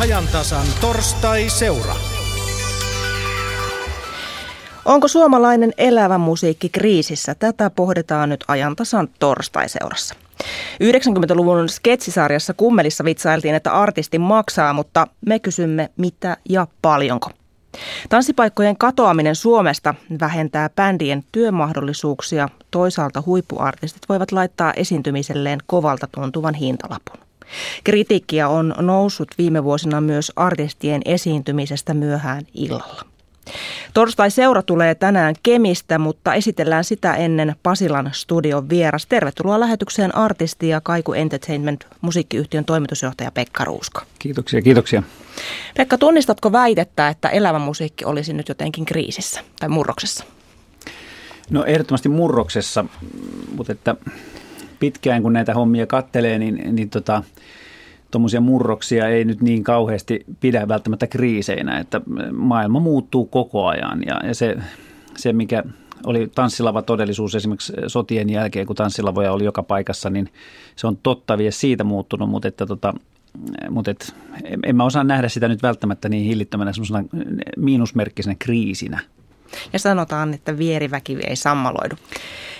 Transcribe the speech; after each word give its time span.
ajantasan 0.00 0.66
torstai-seura. 0.80 1.94
Onko 4.84 5.08
suomalainen 5.08 5.72
elävä 5.78 6.18
musiikki 6.18 6.68
kriisissä? 6.68 7.34
Tätä 7.34 7.70
pohditaan 7.70 8.28
nyt 8.28 8.44
ajantasan 8.48 9.08
torstai-seurassa. 9.18 10.14
90-luvun 10.84 11.68
sketsisarjassa 11.68 12.54
Kummelissa 12.54 13.04
vitsailtiin, 13.04 13.54
että 13.54 13.72
artisti 13.72 14.18
maksaa, 14.18 14.72
mutta 14.72 15.06
me 15.26 15.38
kysymme 15.38 15.90
mitä 15.96 16.36
ja 16.48 16.66
paljonko. 16.82 17.30
Tanssipaikkojen 18.08 18.76
katoaminen 18.76 19.36
Suomesta 19.36 19.94
vähentää 20.20 20.70
bändien 20.70 21.24
työmahdollisuuksia. 21.32 22.48
Toisaalta 22.70 23.22
huippuartistit 23.26 24.02
voivat 24.08 24.32
laittaa 24.32 24.72
esiintymiselleen 24.72 25.58
kovalta 25.66 26.08
tuntuvan 26.14 26.54
hintalapun. 26.54 27.29
Kritiikkiä 27.84 28.48
on 28.48 28.74
noussut 28.78 29.28
viime 29.38 29.64
vuosina 29.64 30.00
myös 30.00 30.32
artistien 30.36 31.02
esiintymisestä 31.04 31.94
myöhään 31.94 32.42
illalla. 32.54 33.04
Torstai-seura 33.94 34.62
tulee 34.62 34.94
tänään 34.94 35.34
Kemistä, 35.42 35.98
mutta 35.98 36.34
esitellään 36.34 36.84
sitä 36.84 37.14
ennen 37.14 37.56
Pasilan 37.62 38.10
studion 38.12 38.68
vieras. 38.68 39.06
Tervetuloa 39.06 39.60
lähetykseen 39.60 40.14
artisti 40.16 40.68
ja 40.68 40.80
Kaiku 40.80 41.12
Entertainment 41.12 41.86
musiikkiyhtiön 42.00 42.64
toimitusjohtaja 42.64 43.30
Pekka 43.30 43.64
Ruuska. 43.64 44.02
Kiitoksia, 44.18 44.62
kiitoksia. 44.62 45.02
Pekka, 45.76 45.98
tunnistatko 45.98 46.52
väitettä, 46.52 47.08
että 47.08 47.28
elävä 47.28 47.58
musiikki 47.58 48.04
olisi 48.04 48.32
nyt 48.32 48.48
jotenkin 48.48 48.84
kriisissä 48.84 49.40
tai 49.60 49.68
murroksessa? 49.68 50.24
No 51.50 51.64
ehdottomasti 51.64 52.08
murroksessa, 52.08 52.84
mutta 53.56 53.72
että 53.72 53.96
pitkään 54.80 55.22
kun 55.22 55.32
näitä 55.32 55.54
hommia 55.54 55.86
kattelee, 55.86 56.38
niin, 56.38 56.76
niin 56.76 56.90
tota, 56.90 57.22
tuommoisia 58.10 58.40
murroksia 58.40 59.08
ei 59.08 59.24
nyt 59.24 59.42
niin 59.42 59.64
kauheasti 59.64 60.24
pidä 60.40 60.68
välttämättä 60.68 61.06
kriiseinä, 61.06 61.78
että 61.78 62.00
maailma 62.32 62.80
muuttuu 62.80 63.26
koko 63.26 63.66
ajan 63.66 64.02
ja, 64.06 64.20
ja 64.26 64.34
se, 64.34 64.56
se, 65.16 65.32
mikä 65.32 65.62
oli 66.06 66.30
tanssilava 66.34 66.82
todellisuus 66.82 67.34
esimerkiksi 67.34 67.72
sotien 67.86 68.30
jälkeen, 68.30 68.66
kun 68.66 68.76
tanssilavoja 68.76 69.32
oli 69.32 69.44
joka 69.44 69.62
paikassa, 69.62 70.10
niin 70.10 70.28
se 70.76 70.86
on 70.86 70.98
totta 71.02 71.38
vie 71.38 71.50
siitä 71.50 71.84
muuttunut, 71.84 72.30
mutta 72.30 72.48
että 72.48 72.66
tota, 72.66 72.94
mutta 73.70 73.90
et, 73.90 74.14
en 74.66 74.76
mä 74.76 74.84
osaa 74.84 75.04
nähdä 75.04 75.28
sitä 75.28 75.48
nyt 75.48 75.62
välttämättä 75.62 76.08
niin 76.08 76.24
hillittömänä 76.24 76.72
semmoisena 76.72 77.04
miinusmerkkisenä 77.56 78.36
kriisinä. 78.38 79.00
Ja 79.72 79.78
sanotaan, 79.78 80.34
että 80.34 80.58
vieriväki 80.58 81.18
ei 81.26 81.36
sammaloidu. 81.36 81.96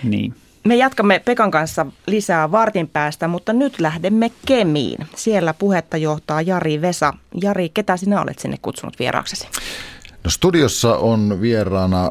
Niin. 0.02 0.34
Me 0.64 0.76
jatkamme 0.76 1.18
Pekan 1.24 1.50
kanssa 1.50 1.86
lisää 2.06 2.52
vartin 2.52 2.88
päästä, 2.88 3.28
mutta 3.28 3.52
nyt 3.52 3.80
lähdemme 3.80 4.30
Kemiin. 4.46 4.98
Siellä 5.16 5.54
puhetta 5.54 5.96
johtaa 5.96 6.42
Jari 6.42 6.80
Vesa. 6.80 7.12
Jari, 7.42 7.68
ketä 7.68 7.96
sinä 7.96 8.20
olet 8.20 8.38
sinne 8.38 8.58
kutsunut 8.62 8.98
vieraaksesi? 8.98 9.48
No 10.24 10.30
studiossa 10.30 10.96
on 10.96 11.40
vieraana 11.40 12.10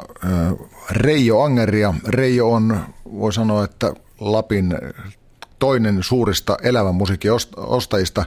Reijo 0.89 1.41
Angeria. 1.41 1.93
Reijo 2.07 2.51
on, 2.51 2.79
voi 3.11 3.33
sanoa, 3.33 3.63
että 3.63 3.93
Lapin 4.19 4.77
toinen 5.59 6.03
suurista 6.03 6.57
elävän 6.63 6.95
musiikin 6.95 7.31
ostajista. 7.57 8.25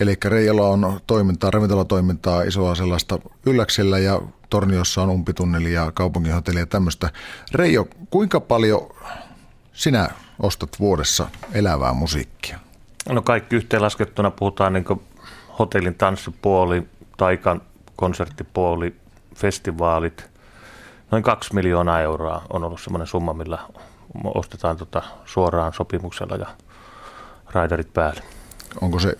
Eli 0.00 0.16
Reijolla 0.24 0.68
on 0.68 1.00
toimintaa, 1.06 1.50
ravintolatoimintaa, 1.50 2.42
isoa 2.42 2.74
sellaista 2.74 3.18
ylläksellä 3.46 3.98
ja 3.98 4.20
Torniossa 4.50 5.02
on 5.02 5.10
umpitunneli 5.10 5.72
ja 5.72 5.92
kaupunginhotelli 5.94 6.58
ja 6.58 6.66
tämmöistä. 6.66 7.10
Reijo, 7.52 7.88
kuinka 8.10 8.40
paljon 8.40 8.80
sinä 9.78 10.08
ostat 10.42 10.70
vuodessa 10.80 11.28
elävää 11.52 11.92
musiikkia? 11.92 12.58
No 13.08 13.22
kaikki 13.22 13.56
yhteenlaskettuna 13.56 14.30
puhutaan 14.30 14.72
niin 14.72 14.84
hotellin 15.58 15.94
tanssipuoli, 15.94 16.88
taikan 17.16 17.62
konserttipuoli, 17.96 18.96
festivaalit. 19.34 20.30
Noin 21.10 21.22
kaksi 21.22 21.54
miljoonaa 21.54 22.00
euroa 22.00 22.42
on 22.52 22.64
ollut 22.64 22.80
semmoinen 22.80 23.06
summa, 23.06 23.32
millä 23.32 23.58
ostetaan 24.24 24.76
tota 24.76 25.02
suoraan 25.24 25.72
sopimuksella 25.72 26.36
ja 26.36 26.46
raiderit 27.50 27.92
päälle. 27.92 28.22
Onko 28.80 28.98
se 28.98 29.18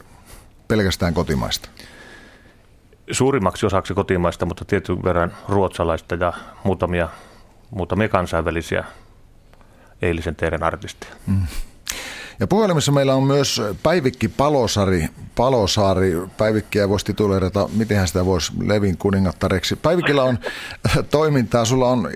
pelkästään 0.69 1.15
kotimaista? 1.15 1.69
Suurimmaksi 3.11 3.67
osaksi 3.67 3.95
kotimaista, 3.95 4.47
mutta 4.47 4.65
tietyn 4.65 5.05
verran 5.05 5.35
ruotsalaista 5.49 6.15
ja 6.15 6.33
muutamia, 6.65 7.09
muutamia 7.71 8.09
kansainvälisiä 8.09 8.85
eilisen 10.03 10.37
teidän 10.37 10.63
artisteja. 10.63 11.13
Mm. 11.27 11.43
Ja 12.41 12.47
puhelimessa 12.47 12.93
meillä 12.93 13.15
on 13.15 13.23
myös 13.23 13.63
Päivikki 13.83 14.29
Palosari. 14.29 15.09
Palosaari, 15.35 16.13
Päivikkiä 16.37 16.89
voisi 16.89 17.07
tituleerata, 17.07 17.69
miten 17.77 18.09
sitä 18.09 18.27
voisi 18.27 18.53
Levin 18.67 18.99
kuningattareksi. 18.99 19.77
Päivikillä 19.77 20.23
on 20.23 20.39
toimintaa, 21.11 21.65
sulla 21.65 21.89
on 21.89 22.11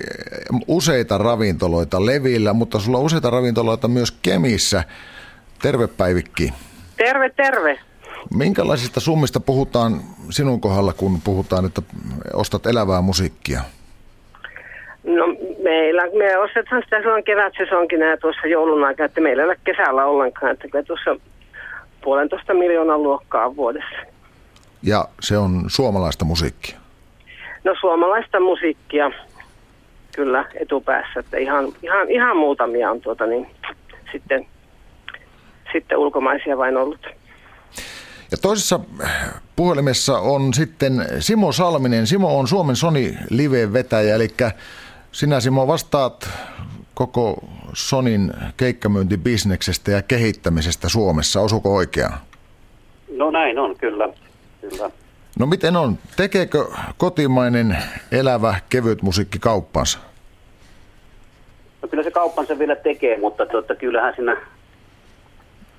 useita 0.67 1.19
ravintoloita 1.19 2.07
Levillä, 2.07 2.53
mutta 2.53 2.81
sulla 2.81 2.99
on 2.99 3.05
useita 3.05 3.31
ravintoloita 3.31 3.89
myös 3.89 4.11
Kemissä. 4.11 4.85
Terve 5.63 5.87
Päivikki. 5.87 6.53
Terve, 6.97 7.31
terve. 7.31 7.79
Minkälaisista 8.35 9.01
summista 9.01 9.41
puhutaan 9.41 10.03
sinun 10.31 10.61
kohdalla, 10.61 10.93
kun 10.93 11.21
puhutaan, 11.21 11.65
että 11.65 11.83
ostat 12.33 12.67
elävää 12.67 13.01
musiikkia? 13.01 13.61
No 15.05 15.25
meillä, 15.63 16.03
me 16.19 16.39
ostetaan 16.39 16.83
sitä 16.83 16.99
silloin 17.01 17.25
kevätsesonkina 17.25 18.07
ja 18.07 18.17
tuossa 18.17 18.47
joulun 18.47 18.85
aikaa, 18.85 19.07
että 19.07 19.21
meillä 19.21 19.43
ei 19.43 19.47
ole 19.47 19.59
kesällä 19.65 20.05
ollenkaan, 20.05 20.53
että 20.53 20.69
kyllä 20.69 20.85
tuossa 20.85 21.17
puolentoista 22.05 22.55
miljoonan 22.55 23.03
luokkaa 23.03 23.57
vuodessa. 23.57 23.97
Ja 24.83 25.05
se 25.21 25.39
on 25.39 25.65
suomalaista 25.67 26.25
musiikkia? 26.25 26.79
No 27.65 27.75
suomalaista 27.81 28.41
musiikkia 28.41 29.11
kyllä 30.15 30.45
etupäässä, 30.55 31.21
että 31.21 31.37
ihan, 31.37 31.73
ihan, 31.83 32.11
ihan 32.11 32.37
muutamia 32.37 32.91
on 32.91 33.01
tuota 33.01 33.27
niin, 33.27 33.47
sitten, 34.13 34.47
sitten 35.73 35.99
ulkomaisia 35.99 36.59
vain 36.59 36.77
ollut. 36.77 37.07
Ja 38.31 38.39
toisessa 38.43 38.81
puhelimessa 39.57 40.19
on 40.19 40.55
sitten 40.55 40.93
Simo 41.19 41.53
Salminen. 41.53 42.07
Simo 42.07 42.39
on 42.39 42.49
Suomen 42.49 42.77
Sony 42.77 43.15
Live-vetäjä, 43.31 44.15
eli 44.15 44.29
sinä 45.13 45.41
Simo 45.41 45.67
vastaat 45.67 46.29
koko 46.95 47.45
Sonin 47.73 48.33
keikkamyyntibisneksestä 48.57 49.91
ja 49.91 50.03
kehittämisestä 50.03 50.89
Suomessa. 50.89 51.41
Osuuko 51.41 51.75
oikeaan? 51.75 52.19
No 53.17 53.31
näin 53.31 53.59
on, 53.59 53.77
kyllä. 53.79 54.09
kyllä. 54.61 54.91
No 55.39 55.47
miten 55.47 55.77
on? 55.77 55.99
Tekeekö 56.17 56.65
kotimainen 56.97 57.79
elävä 58.13 58.55
kevyt 58.69 59.03
musiikki 59.03 59.39
kauppansa? 59.39 59.99
No 61.83 61.89
kyllä 61.89 62.03
se 62.03 62.11
kauppansa 62.11 62.59
vielä 62.59 62.77
tekee, 62.77 63.19
mutta 63.19 63.47
tuota, 63.47 63.75
kyllähän 63.75 64.15
siinä 64.17 64.37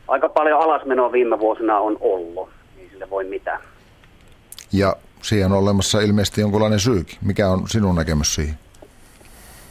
aika 0.08 0.30
paljon 0.30 0.60
alasmenoa 0.60 1.12
viime 1.12 1.40
vuosina 1.40 1.80
on 1.80 1.98
ollut. 2.00 2.50
Ei 2.78 2.90
sille 2.90 3.10
voi 3.10 3.24
mitään. 3.24 3.62
Ja 4.72 4.96
siihen 5.22 5.52
on 5.52 5.58
olemassa 5.58 6.02
ilmeisesti 6.02 6.42
jonkunlainen 6.42 6.80
syykin. 6.80 7.18
Mikä 7.22 7.50
on 7.50 7.70
sinun 7.70 7.96
näkemys 7.96 8.36
siihen? 8.36 8.56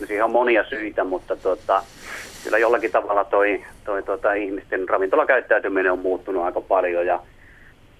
Siihen 0.06 0.24
on 0.24 0.32
monia 0.32 0.64
syitä, 0.68 1.04
mutta 1.04 1.36
tota, 1.36 1.82
kyllä 2.44 2.58
jollakin 2.58 2.92
tavalla 2.92 3.24
toi, 3.24 3.64
toi 3.84 4.02
tota, 4.02 4.32
ihmisten 4.32 4.88
ravintolakäyttäytyminen 4.88 5.92
on 5.92 5.98
muuttunut 5.98 6.44
aika 6.44 6.60
paljon. 6.60 7.06
Ja 7.06 7.20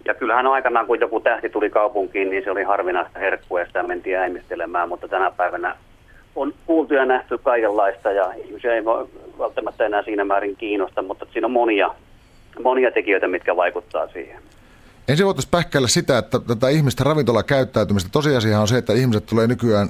ja 0.05 0.15
kyllähän 0.15 0.47
aikanaan, 0.47 0.87
kun 0.87 1.01
joku 1.01 1.21
tähti 1.21 1.49
tuli 1.49 1.71
kaupunkiin, 1.71 2.31
niin 2.31 2.45
se 2.45 2.51
oli 2.51 2.63
harvinaista 2.63 3.19
herkkua 3.19 3.61
ja 3.61 3.67
sitä 3.67 3.83
mentiin 3.83 4.19
äimistelemään, 4.19 4.89
mutta 4.89 5.09
tänä 5.09 5.31
päivänä 5.31 5.77
on 6.37 6.55
kuultu 6.67 6.95
ja 6.95 7.05
nähty 7.05 7.39
kaikenlaista 7.39 8.13
ja 8.13 8.33
ihmisiä 8.33 8.75
ei 8.75 8.85
välttämättä 9.39 9.87
enää 9.87 10.03
siinä 10.03 10.25
määrin 10.25 10.57
kiinnosta, 10.57 11.03
mutta 11.03 11.27
siinä 11.33 11.47
on 11.47 11.53
monia, 11.53 11.91
monia 12.63 12.91
tekijöitä, 12.91 13.29
mitkä 13.29 13.57
vaikuttaa 13.57 14.09
siihen. 14.09 14.43
Ensin 15.09 15.27
voitaisiin 15.27 15.51
pähkäillä 15.51 15.89
sitä, 15.89 16.19
että 16.19 16.41
tätä 16.41 16.69
ihmisten 16.69 17.07
ravintolakäyttäytymistä, 17.07 18.11
tosiasia 18.13 18.61
on 18.61 18.69
se, 18.69 18.79
että 18.79 18.93
ihmiset 18.93 19.27
tulee 19.27 19.47
nykyään 19.47 19.89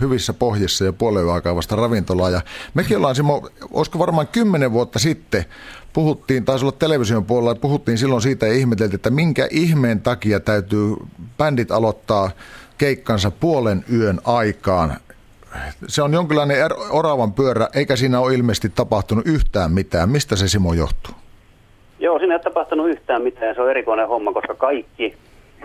hyvissä 0.00 0.32
pohjissa 0.32 0.84
ja 0.84 0.92
puolen 0.92 1.28
aikaa 1.28 1.56
vasta 1.56 1.76
ravintolaa. 1.76 2.30
Ja 2.30 2.40
mekin 2.74 2.96
ollaan, 2.96 3.14
Simo, 3.14 3.48
olisiko 3.72 3.98
varmaan 3.98 4.28
kymmenen 4.28 4.72
vuotta 4.72 4.98
sitten, 4.98 5.44
puhuttiin, 5.92 6.44
taisi 6.44 6.64
olla 6.64 6.76
television 6.78 7.24
puolella, 7.24 7.54
puhuttiin 7.54 7.98
silloin 7.98 8.22
siitä 8.22 8.46
ja 8.46 8.52
ihmeteltiin, 8.52 8.94
että 8.94 9.10
minkä 9.10 9.48
ihmeen 9.50 10.00
takia 10.00 10.40
täytyy 10.40 10.94
bändit 11.38 11.70
aloittaa 11.70 12.30
keikkansa 12.78 13.30
puolen 13.30 13.84
yön 13.92 14.20
aikaan. 14.24 14.96
Se 15.88 16.02
on 16.02 16.12
jonkinlainen 16.12 16.56
er- 16.56 16.86
oravan 16.90 17.32
pyörä, 17.32 17.68
eikä 17.74 17.96
siinä 17.96 18.20
ole 18.20 18.34
ilmeisesti 18.34 18.68
tapahtunut 18.68 19.26
yhtään 19.26 19.72
mitään. 19.72 20.08
Mistä 20.08 20.36
se 20.36 20.48
Simo 20.48 20.74
johtuu? 20.74 21.14
Joo, 21.98 22.18
siinä 22.18 22.34
ei 22.34 22.36
ole 22.36 22.42
tapahtunut 22.42 22.88
yhtään 22.88 23.22
mitään. 23.22 23.54
Se 23.54 23.62
on 23.62 23.70
erikoinen 23.70 24.08
homma, 24.08 24.32
koska 24.32 24.54
kaikki 24.54 25.16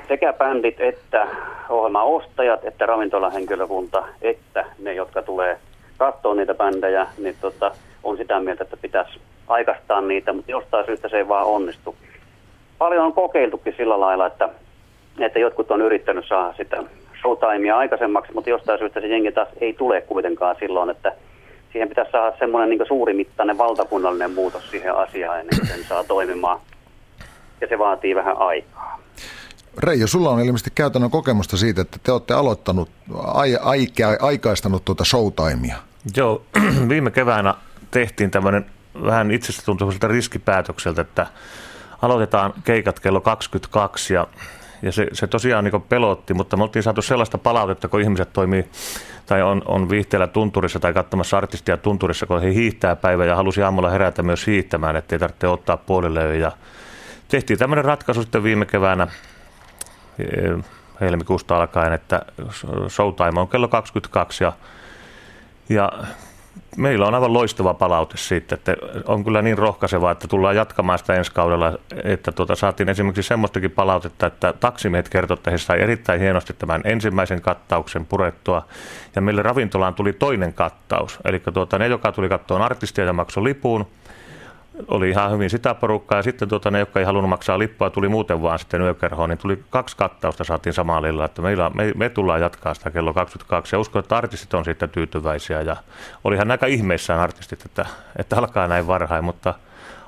sekä 0.10 0.34
bändit 0.34 0.82
että 0.82 1.28
ohjelmaostajat, 1.70 2.66
että 2.66 2.86
ravintolahenkilökunta, 2.86 4.04
että 4.22 4.66
ne, 4.80 4.94
jotka 4.94 5.22
tulee 5.22 5.58
katsoa 5.98 6.36
niitä 6.36 6.54
bändejä, 6.54 7.08
niin 7.18 7.36
tota, 7.42 7.72
on 8.04 8.18
sitä 8.18 8.40
mieltä, 8.40 8.64
että 8.64 8.78
pitäisi 8.78 9.20
aikastaa 9.48 10.02
niitä, 10.02 10.34
mutta 10.34 10.52
jostain 10.52 10.86
syystä 10.86 11.10
se 11.10 11.18
ei 11.18 11.28
vaan 11.28 11.46
onnistu. 11.46 11.96
Paljon 12.78 13.06
on 13.06 13.14
kokeiltukin 13.14 13.74
sillä 13.78 14.00
lailla, 14.00 14.28
että 14.28 14.50
että 15.20 15.40
jotkut 15.40 15.72
on 15.72 15.82
yrittänyt 15.82 16.26
saada 16.28 16.54
sitä 16.54 16.84
showtimea 17.22 17.78
aikaisemmaksi, 17.78 18.34
mutta 18.34 18.50
jostain 18.50 18.80
syystä 18.80 19.02
se 19.02 19.08
jengi 19.08 19.32
taas 19.32 19.48
ei 19.62 19.74
tule 19.74 20.02
kuitenkaan 20.02 20.56
silloin, 20.60 20.90
että 20.90 21.12
siihen 21.72 21.90
pitäisi 21.90 22.12
saada 22.12 22.38
semmoinen 22.40 22.70
niin 22.70 22.88
suurimittainen 22.88 23.58
valtakunnallinen 23.58 24.32
muutos 24.32 24.72
siihen 24.72 24.96
asiaan 24.96 25.40
ennen 25.40 25.60
kuin 25.60 25.68
sen 25.68 25.84
saa 25.84 26.04
toimimaan. 26.04 26.60
Ja 27.62 27.68
se 27.68 27.78
vaatii 27.80 28.16
vähän 28.16 28.38
aikaa. 28.38 29.00
Reijo, 29.78 30.08
sulla 30.08 30.30
on 30.30 30.40
ilmeisesti 30.40 30.72
käytännön 30.76 31.12
kokemusta 31.12 31.58
siitä, 31.58 31.82
että 31.82 31.98
te 32.04 32.12
olette 32.12 32.34
aloittanut, 32.34 32.90
ai, 33.18 33.56
aika, 33.62 34.18
aikaistanut 34.20 34.86
tuota 34.86 35.06
showtimea. 35.06 35.78
Joo, 36.16 36.42
viime 36.90 37.12
keväänä 37.12 37.56
tehtiin 37.92 38.32
tämmöinen 38.32 38.66
vähän 39.06 39.32
itsestä 39.32 39.62
tuntuiselta 39.66 40.08
riskipäätökseltä, 40.08 41.02
että 41.02 41.28
aloitetaan 42.02 42.54
keikat 42.64 43.00
kello 43.00 43.22
22 43.22 44.14
ja, 44.14 44.28
ja 44.82 44.92
se, 44.92 45.08
se 45.14 45.28
tosiaan 45.28 45.64
niin 45.64 45.82
pelotti, 45.82 46.34
mutta 46.34 46.58
me 46.58 46.64
oltiin 46.64 46.84
saatu 46.84 47.02
sellaista 47.02 47.38
palautetta, 47.38 47.88
kun 47.88 48.02
ihmiset 48.02 48.34
toimii 48.34 48.66
tai 49.26 49.42
on, 49.42 49.62
on 49.66 49.90
viihteellä 49.90 50.28
tunturissa 50.28 50.80
tai 50.80 50.94
katsomassa 50.94 51.38
artistia 51.38 51.78
tunturissa, 51.78 52.26
kun 52.26 52.42
he 52.42 52.54
hiihtää 52.54 52.96
päivä 52.96 53.26
ja 53.26 53.36
halusi 53.36 53.64
aamulla 53.64 53.90
herätä 53.90 54.24
myös 54.24 54.48
hiihtämään, 54.48 54.96
ettei 54.96 55.20
tarvitse 55.20 55.48
ottaa 55.48 55.78
puolelle. 55.78 56.38
Ja 56.38 56.52
tehtiin 57.28 57.60
tämmöinen 57.60 57.86
ratkaisu 57.86 58.22
sitten 58.22 58.44
viime 58.44 58.66
keväänä 58.66 59.08
helmikuusta 61.02 61.58
alkaen, 61.58 61.94
että 61.94 62.22
showtime 62.88 63.40
on 63.40 63.48
kello 63.48 63.68
22 63.68 64.44
ja, 64.44 64.54
ja 65.70 65.92
meillä 66.78 67.08
on 67.08 67.16
aivan 67.16 67.34
loistava 67.34 67.74
palaute 67.74 68.18
siitä, 68.18 68.56
että 68.56 68.76
on 69.06 69.24
kyllä 69.24 69.42
niin 69.42 69.58
rohkaisevaa, 69.58 70.12
että 70.12 70.28
tullaan 70.28 70.56
jatkamaan 70.56 71.00
sitä 71.00 71.14
ensi 71.14 71.32
kaudella, 71.32 71.78
että 72.04 72.32
tuota, 72.32 72.56
saatiin 72.56 72.90
esimerkiksi 72.90 73.28
semmoistakin 73.28 73.72
palautetta, 73.72 74.28
että 74.28 74.54
taksimiehet 74.54 75.10
kertoivat, 75.10 75.40
että 75.40 75.52
he 75.52 75.58
sai 75.58 75.82
erittäin 75.82 76.22
hienosti 76.22 76.54
tämän 76.54 76.82
ensimmäisen 76.84 77.42
kattauksen 77.42 78.06
purettua, 78.06 78.66
ja 79.16 79.22
meille 79.22 79.42
ravintolaan 79.42 79.94
tuli 79.94 80.14
toinen 80.14 80.54
kattaus, 80.54 81.20
eli 81.26 81.42
tuota, 81.54 81.78
ne, 81.78 81.88
joka 81.88 82.12
tuli 82.12 82.30
katsoa 82.30 82.66
artistia 82.66 83.06
ja 83.06 83.14
maksoi 83.14 83.44
lipuun, 83.44 83.88
oli 84.88 85.10
ihan 85.10 85.32
hyvin 85.32 85.50
sitä 85.50 85.76
porukkaa. 85.76 86.20
Ja 86.20 86.24
sitten 86.24 86.50
tuota, 86.50 86.72
ne, 86.72 86.80
jotka 86.80 87.00
ei 87.00 87.06
halunnut 87.06 87.30
maksaa 87.30 87.60
lippua, 87.60 87.90
tuli 87.90 88.10
muuten 88.10 88.42
vaan 88.42 88.60
sitten 88.60 88.82
yökerhoon, 88.82 89.30
niin 89.30 89.38
tuli 89.38 89.64
kaksi 89.70 89.98
kattausta 89.98 90.44
saatiin 90.44 90.74
samalla 90.74 91.26
Että 91.26 91.42
meillä, 91.42 91.72
me, 91.74 91.92
me, 91.96 92.10
tullaan 92.10 92.42
jatkaa 92.42 92.74
sitä 92.74 92.92
kello 92.92 93.14
22 93.14 93.76
ja 93.76 93.80
uskon, 93.80 94.00
että 94.00 94.18
artistit 94.18 94.54
on 94.54 94.66
siitä 94.66 94.88
tyytyväisiä. 94.88 95.62
Ja 95.62 95.76
olihan 96.24 96.52
aika 96.52 96.66
ihmeissään 96.66 97.20
artistit, 97.20 97.66
että, 97.66 97.86
että 98.16 98.38
alkaa 98.38 98.68
näin 98.68 98.88
varhain, 98.88 99.24
mutta 99.24 99.54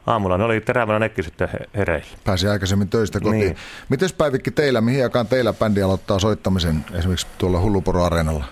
aamulla 0.07 0.37
ne 0.37 0.43
oli 0.43 0.61
terävänä 0.61 0.99
nekki 0.99 1.23
sitten 1.23 1.49
hereillä. 1.75 2.07
Pääsi 2.23 2.47
aikaisemmin 2.47 2.89
töistä 2.89 3.19
kotiin. 3.19 3.39
Niin. 3.39 3.55
Miten 3.89 4.09
Päivikki 4.17 4.51
teillä, 4.51 4.81
mihin 4.81 5.03
aikaan 5.03 5.27
teillä 5.27 5.53
bändi 5.53 5.81
aloittaa 5.81 6.19
soittamisen 6.19 6.85
esimerkiksi 6.93 7.27
tuolla 7.37 7.59
Hulluporo-areenalla? 7.59 8.45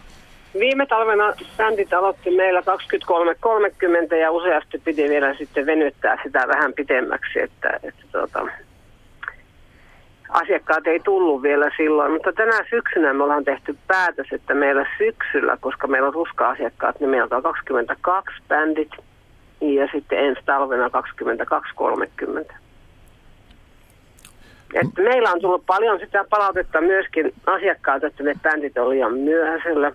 Viime 0.53 0.85
talvena 0.85 1.33
bändit 1.57 1.93
aloitti 1.93 2.31
meillä 2.31 2.59
23.30 4.09 4.15
ja 4.15 4.31
useasti 4.31 4.81
piti 4.85 5.09
vielä 5.09 5.33
sitten 5.33 5.65
venyttää 5.65 6.17
sitä 6.23 6.47
vähän 6.47 6.73
pitemmäksi, 6.73 7.39
että, 7.39 7.79
että 7.83 8.03
tuota, 8.11 8.47
asiakkaat 10.29 10.87
ei 10.87 10.99
tullut 10.99 11.41
vielä 11.41 11.71
silloin. 11.77 12.11
Mutta 12.11 12.33
tänä 12.33 12.65
syksynä 12.69 13.13
me 13.13 13.23
ollaan 13.23 13.45
tehty 13.45 13.77
päätös, 13.87 14.27
että 14.31 14.53
meillä 14.53 14.85
syksyllä, 14.97 15.57
koska 15.61 15.87
meillä 15.87 16.07
on 16.07 16.13
ruska-asiakkaat, 16.13 16.99
niin 16.99 17.09
meillä 17.09 17.35
on 17.35 17.43
22 17.43 18.35
bändit 18.47 18.91
ja 19.61 19.87
sitten 19.91 20.19
ensi 20.19 20.41
talvena 20.45 20.87
22.30. 20.87 22.53
Että 24.73 25.01
meillä 25.01 25.31
on 25.31 25.41
tullut 25.41 25.65
paljon 25.65 25.99
sitä 25.99 26.25
palautetta 26.29 26.81
myöskin 26.81 27.33
asiakkaat, 27.45 28.03
että 28.03 28.23
ne 28.23 28.33
bändit 28.43 28.77
on 28.77 28.89
liian 28.89 29.13
myöhäisellä. 29.13 29.91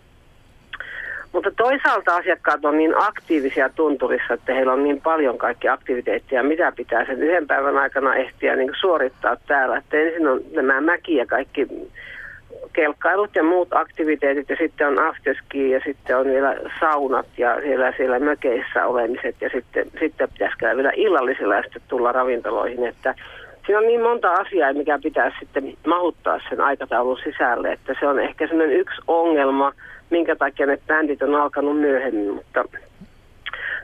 Mutta 1.35 1.51
toisaalta 1.57 2.17
asiakkaat 2.17 2.65
on 2.65 2.79
niin 2.79 2.95
aktiivisia 2.97 3.69
tunturissa, 3.69 4.35
että 4.35 4.55
heillä 4.55 4.73
on 4.73 4.85
niin 4.85 5.01
paljon 5.01 5.39
kaikki 5.39 5.69
aktiviteettia, 5.69 6.43
mitä 6.43 6.73
pitää 6.77 7.07
sen 7.07 7.23
yhden 7.23 7.47
päivän 7.47 7.79
aikana 7.79 8.15
ehtiä 8.15 8.57
niin 8.57 8.71
suorittaa 8.81 9.37
täällä. 9.47 9.77
Että 9.77 9.97
ensin 9.97 10.29
on 10.29 10.41
nämä 10.53 10.81
mäki 10.81 11.17
ja 11.17 11.27
kaikki 11.27 11.67
kelkkailut 12.73 13.35
ja 13.35 13.43
muut 13.43 13.69
aktiviteetit 13.73 14.51
ja 14.51 14.57
sitten 14.57 14.89
on 14.89 14.99
afterski 14.99 15.71
ja 15.71 15.81
sitten 15.85 16.19
on 16.19 16.27
vielä 16.27 16.57
saunat 16.81 17.27
ja 17.39 17.61
siellä, 17.63 17.93
siellä 17.97 18.19
mökeissä 18.19 18.87
olemiset 18.87 19.37
ja 19.41 19.49
sitten, 19.49 19.87
sitten 20.01 20.29
pitäisi 20.33 20.59
käydä 20.59 20.77
vielä 20.77 20.93
illallisella 20.97 21.55
ja 21.55 21.63
sitten 21.63 21.83
tulla 21.89 22.13
ravintoloihin. 22.13 22.87
Että 22.87 23.15
siinä 23.67 23.79
on 23.79 23.87
niin 23.87 24.03
monta 24.03 24.33
asiaa, 24.33 24.73
mikä 24.73 24.99
pitäisi 25.03 25.37
sitten 25.41 25.73
mahuttaa 25.87 26.41
sen 26.49 26.61
aikataulun 26.61 27.19
sisälle, 27.25 27.73
että 27.73 27.95
se 28.01 28.07
on 28.07 28.19
ehkä 28.19 28.47
sellainen 28.47 28.77
yksi 28.77 29.01
ongelma– 29.07 29.73
minkä 30.15 30.37
takia 30.37 30.67
ne 30.67 30.79
bändit 30.87 31.23
on 31.23 31.35
alkanut 31.35 31.81
myöhemmin, 31.81 32.35
mutta, 32.35 32.65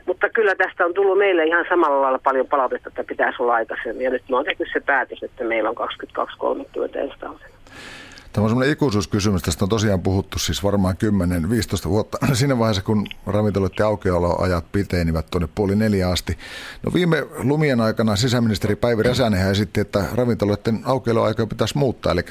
mutta 0.05 0.29
kyllä 0.29 0.55
tästä 0.55 0.85
on 0.85 0.93
tullut 0.93 1.17
meille 1.17 1.45
ihan 1.45 1.65
samalla 1.69 2.01
lailla 2.01 2.19
paljon 2.23 2.47
palautetta, 2.47 2.89
että 2.89 3.03
pitäisi 3.03 3.41
olla 3.41 3.53
aikaisemmin. 3.53 4.03
Ja 4.03 4.09
nyt 4.09 4.29
me 4.29 4.37
on 4.37 4.45
tehty 4.45 4.65
se 4.73 4.79
päätös, 4.79 5.23
että 5.23 5.43
meillä 5.43 5.69
on 5.69 5.75
22-30 5.77 6.97
ensi 6.99 7.19
talvena. 7.19 7.60
Tämä 8.33 8.43
on 8.43 8.49
semmoinen 8.49 8.73
ikuisuuskysymys. 8.73 9.41
Tästä 9.41 9.65
on 9.65 9.69
tosiaan 9.69 10.01
puhuttu 10.01 10.39
siis 10.39 10.63
varmaan 10.63 10.95
10-15 11.85 11.89
vuotta. 11.89 12.17
Siinä 12.33 12.59
vaiheessa, 12.59 12.81
kun 12.81 13.07
ravintoloiden 13.25 13.85
aukeoloajat 13.85 14.71
piteenivät 14.71 15.25
tuonne 15.31 15.49
puoli 15.55 15.75
neljä 15.75 16.09
asti. 16.09 16.37
No 16.83 16.91
viime 16.93 17.27
lumien 17.37 17.81
aikana 17.81 18.15
sisäministeri 18.15 18.75
Päivi 18.75 19.03
Räsänen 19.03 19.51
esitti, 19.51 19.79
että 19.79 20.05
ravintoloiden 20.13 20.81
aukeoloaikoja 20.83 21.47
pitäisi 21.47 21.77
muuttaa. 21.77 22.11
Eli 22.11 22.21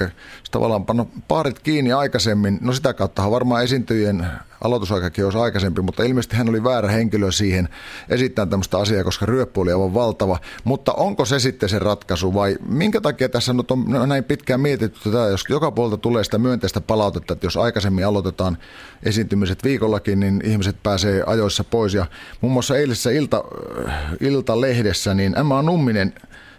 tavallaan 0.51 0.85
panna 0.85 1.05
paarit 1.27 1.59
kiinni 1.59 1.93
aikaisemmin. 1.93 2.57
No 2.61 2.73
sitä 2.73 2.93
kautta 2.93 3.31
varmaan 3.31 3.63
esiintyjien 3.63 4.27
aloitusaikakin 4.61 5.25
olisi 5.25 5.37
aikaisempi, 5.37 5.81
mutta 5.81 6.03
ilmeisesti 6.03 6.35
hän 6.35 6.49
oli 6.49 6.63
väärä 6.63 6.89
henkilö 6.89 7.31
siihen 7.31 7.69
esittämään 8.09 8.49
tämmöistä 8.49 8.77
asiaa, 8.77 9.03
koska 9.03 9.25
ryöppy 9.25 9.59
oli 9.61 9.71
aivan 9.71 9.93
valtava. 9.93 10.39
Mutta 10.63 10.93
onko 10.93 11.25
se 11.25 11.39
sitten 11.39 11.69
se 11.69 11.79
ratkaisu 11.79 12.33
vai 12.33 12.57
minkä 12.67 13.01
takia 13.01 13.29
tässä 13.29 13.53
nyt 13.53 13.71
on 13.71 13.85
näin 14.05 14.23
pitkään 14.23 14.61
mietitty 14.61 14.99
tätä, 15.03 15.17
jos 15.17 15.45
joka 15.49 15.71
puolta 15.71 15.97
tulee 15.97 16.23
sitä 16.23 16.37
myönteistä 16.37 16.81
palautetta, 16.81 17.33
että 17.33 17.45
jos 17.45 17.57
aikaisemmin 17.57 18.05
aloitetaan 18.05 18.57
esiintymiset 19.03 19.63
viikollakin, 19.63 20.19
niin 20.19 20.41
ihmiset 20.43 20.75
pääsee 20.83 21.23
ajoissa 21.25 21.63
pois. 21.63 21.93
Ja 21.93 22.05
muun 22.41 22.53
muassa 22.53 22.77
eilisessä 22.77 23.11
ilta, 23.11 23.43
iltalehdessä, 24.19 25.13
niin 25.13 25.39
Emma 25.39 25.61
Numminen 25.61 26.13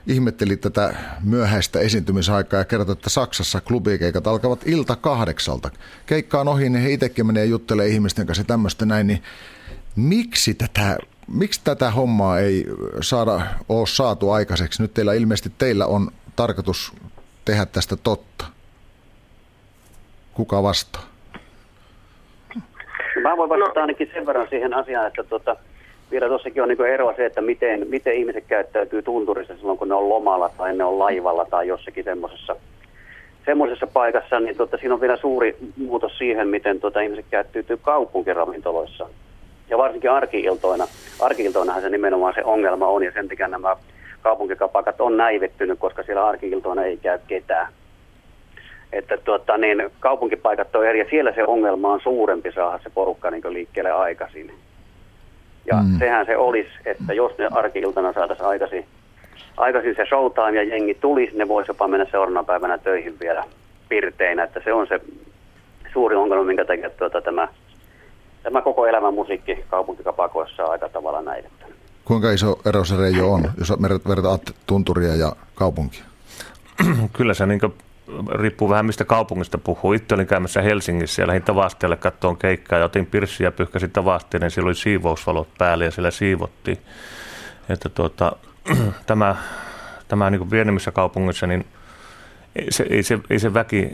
ihmetteli 0.07 0.57
tätä 0.57 0.95
myöhäistä 1.25 1.81
esiintymisaikaa 1.81 2.59
ja 2.59 2.65
kertoi, 2.65 2.93
että 2.93 3.11
Saksassa 3.11 3.61
klubikeikat 3.61 4.27
alkavat 4.27 4.67
ilta 4.67 4.97
kahdeksalta. 4.97 5.71
Keikka 6.07 6.41
on 6.41 6.49
ohi, 6.49 6.71
niin 6.71 6.83
he 6.83 6.91
itsekin 6.91 7.27
menee 7.27 7.45
juttelee 7.45 7.89
ihmisten 7.89 8.27
kanssa 8.27 8.45
tämmöistä 8.45 8.87
näin, 8.87 9.07
niin 9.07 9.23
miksi 9.97 10.55
tätä, 10.55 10.97
miksi 11.29 11.61
tätä 11.65 11.91
hommaa 11.91 12.39
ei 12.39 12.67
saada, 13.01 13.41
ole 13.69 13.87
saatu 13.87 14.31
aikaiseksi? 14.31 14.83
Nyt 14.83 14.95
teillä 14.95 15.15
ilmeisesti 15.15 15.53
teillä 15.59 15.87
on 15.87 16.11
tarkoitus 16.37 16.93
tehdä 17.45 17.67
tästä 17.67 17.97
totta. 17.97 18.45
Kuka 20.35 20.63
vastaa? 20.63 21.03
Mä 23.23 23.37
voin 23.37 23.51
vastata 23.51 23.81
ainakin 23.81 24.11
sen 24.15 24.27
verran 24.27 24.47
siihen 24.51 24.75
asiaan, 24.75 25.07
että 25.07 25.25
tuota, 25.25 25.57
vielä 26.13 26.29
tuossakin 26.29 26.63
on 26.63 26.69
niin 26.69 26.87
eroa 26.87 27.15
se, 27.17 27.27
että 27.27 27.41
miten, 27.41 27.89
miten 27.89 28.15
ihmiset 28.15 28.45
käyttäytyy 28.49 29.03
tunturissa 29.03 29.57
silloin, 29.57 29.79
kun 29.79 29.89
ne 29.89 29.95
on 29.95 30.09
lomalla 30.09 30.51
tai 30.59 30.77
ne 30.77 30.85
on 30.85 30.99
laivalla 30.99 31.47
tai 31.51 31.69
jossakin 31.69 32.05
semmoisessa 32.05 32.57
semmoisessa 33.45 33.87
paikassa, 33.87 34.41
niin 34.41 34.57
tota, 34.57 34.77
siinä 34.77 34.95
on 34.95 35.01
vielä 35.01 35.17
suuri 35.17 35.57
muutos 35.77 36.19
siihen, 36.19 36.49
miten 36.49 36.81
tota, 36.81 37.01
ihmiset 37.01 37.25
käyttäytyy 37.31 37.77
kaupunkiravintoloissa. 37.77 39.09
Ja 39.71 39.79
varsinkin 39.79 40.11
arkiiltoina. 40.11 40.87
Arkiiltoinahan 41.21 41.83
se 41.83 41.89
nimenomaan 41.89 42.35
se 42.35 42.45
ongelma 42.45 42.87
on, 42.87 43.05
ja 43.05 43.13
sen 43.13 43.29
takia 43.29 43.49
nämä 43.49 43.77
kaupunkikapakat 44.23 45.01
on 45.01 45.17
näivettynyt, 45.17 45.79
koska 45.79 46.03
siellä 46.03 46.27
arkiiltoina 46.27 46.85
ei 46.85 46.97
käy 46.97 47.19
ketään. 47.27 47.73
Että 48.93 49.17
tuota, 49.17 49.59
niin, 49.59 49.91
kaupunkipaikat 50.01 50.77
on 50.77 50.87
eri, 50.87 50.99
ja 50.99 51.07
siellä 51.11 51.33
se 51.33 51.45
ongelma 51.45 51.93
on 51.93 52.01
suurempi 52.01 52.53
saada 52.53 52.79
se 52.83 52.91
porukka 52.91 53.31
niin 53.31 53.43
liikkeelle 53.49 53.91
aikaisin. 53.91 54.53
Ja 55.67 55.77
mm. 55.83 55.99
sehän 55.99 56.27
se 56.27 56.37
olisi, 56.37 56.71
että 56.85 57.13
jos 57.13 57.39
ne 57.39 57.49
arkiiltana 57.51 58.13
saataisiin 58.13 58.49
aikaisin, 58.49 58.87
aikaisin 59.57 59.95
se 59.97 60.05
showtime 60.09 60.57
ja 60.57 60.63
jengi 60.63 60.95
tulisi, 60.95 61.37
ne 61.37 61.49
voisi 61.49 61.71
jopa 61.71 61.89
mennä 61.89 62.07
seuraavana 62.11 62.45
päivänä 62.45 62.79
töihin 62.79 63.15
vielä 63.21 63.45
pirteinä. 63.89 64.45
Että 64.45 64.61
se 64.65 64.73
on 64.73 64.87
se 64.87 65.01
suuri 65.93 66.17
ongelma, 66.17 66.45
minkä 66.45 66.65
takia 66.65 66.91
tuota, 66.91 67.21
tämä, 67.21 67.49
tämä 68.43 68.63
koko 68.63 68.87
elämän 68.87 69.15
musiikki 69.15 69.65
kaupunkikapakoissa 69.71 70.65
on 70.65 70.71
aika 70.71 70.89
tavalla 70.89 71.23
näivettä. 71.23 71.67
Kuinka 72.05 72.31
iso 72.31 72.59
ero 72.67 72.85
se 72.85 72.97
Reijo 72.97 73.33
on, 73.33 73.51
jos 73.59 73.73
vertaat 74.09 74.43
tunturia 74.67 75.15
ja 75.15 75.33
kaupunkia? 75.55 76.05
Kyllä 77.17 77.35
se 77.35 77.47
niin 77.47 77.61
riippuu 78.35 78.69
vähän 78.69 78.87
mistä 78.87 79.05
kaupungista 79.05 79.59
puhuu. 79.59 79.93
Itse 79.93 80.15
olin 80.15 80.27
käymässä 80.27 80.63
Helsingissä 80.63 81.23
ja 81.23 81.27
lähdin 81.27 81.43
Tavastialle 81.43 81.97
kattoon 81.97 82.37
keikkaa 82.37 82.79
ja 82.79 82.85
otin 82.85 83.07
pirssiä 83.07 83.47
ja 83.47 83.53
pyyhkäsin 83.53 83.91
Tavastiin, 83.91 84.41
niin 84.41 84.51
siellä 84.51 84.69
oli 84.69 84.75
siivousvalot 84.75 85.49
päällä 85.59 85.85
ja 85.85 85.91
siellä 85.91 86.11
siivottiin. 86.11 86.79
Että 87.69 87.89
tuota, 87.89 88.37
tämä, 89.07 89.37
tämä 90.09 90.31
niin 90.31 90.49
pienemmissä 90.49 90.93
kaupungissa, 90.93 91.47
niin 91.47 91.67
ei 92.57 92.73
se, 92.73 92.87
ei 92.91 93.03
se, 93.03 93.19
ei 93.31 93.39
se 93.39 93.55
väki, 93.55 93.89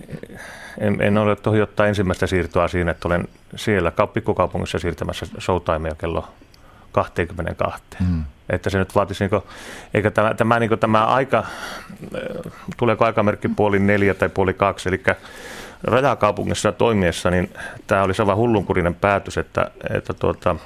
en, 0.79 1.01
en 1.01 1.19
ole 1.19 1.37
tohi 1.37 1.63
ottaa 1.63 1.87
ensimmäistä 1.87 2.27
siirtoa 2.27 2.69
siinä, 2.69 2.91
että 2.91 3.09
olen 3.09 3.29
siellä 3.57 3.93
pikkukaupungissa 4.13 4.79
siirtämässä 4.79 5.27
showtimea 5.41 5.95
kello 5.95 6.29
22. 6.93 7.85
Mm. 8.01 8.25
Että 8.49 8.71
se 8.71 8.79
nyt 8.79 8.95
vaatisi, 8.95 9.25
niin 9.25 9.31
kuin, 9.31 9.43
eikä 9.95 10.11
tämä, 10.11 10.35
tämä, 10.35 10.59
niin 10.59 10.79
tämä 10.79 11.07
aika, 11.07 11.45
tuleeko 12.77 13.05
aikamerkki 13.05 13.49
puoli 13.49 13.79
neljä 13.79 14.15
tai 14.15 14.29
puoli 14.29 14.55
kaksi, 14.55 14.89
eli 14.89 15.03
rajakaupungissa 15.85 16.73
toimiessa, 16.73 17.31
niin 17.31 17.51
tämä 17.87 18.03
oli 18.03 18.13
aivan 18.19 18.37
hullunkurinen 18.37 18.95
päätös, 18.95 19.39
että, 19.39 19.71
että 19.91 20.15
tuota, 20.15 20.57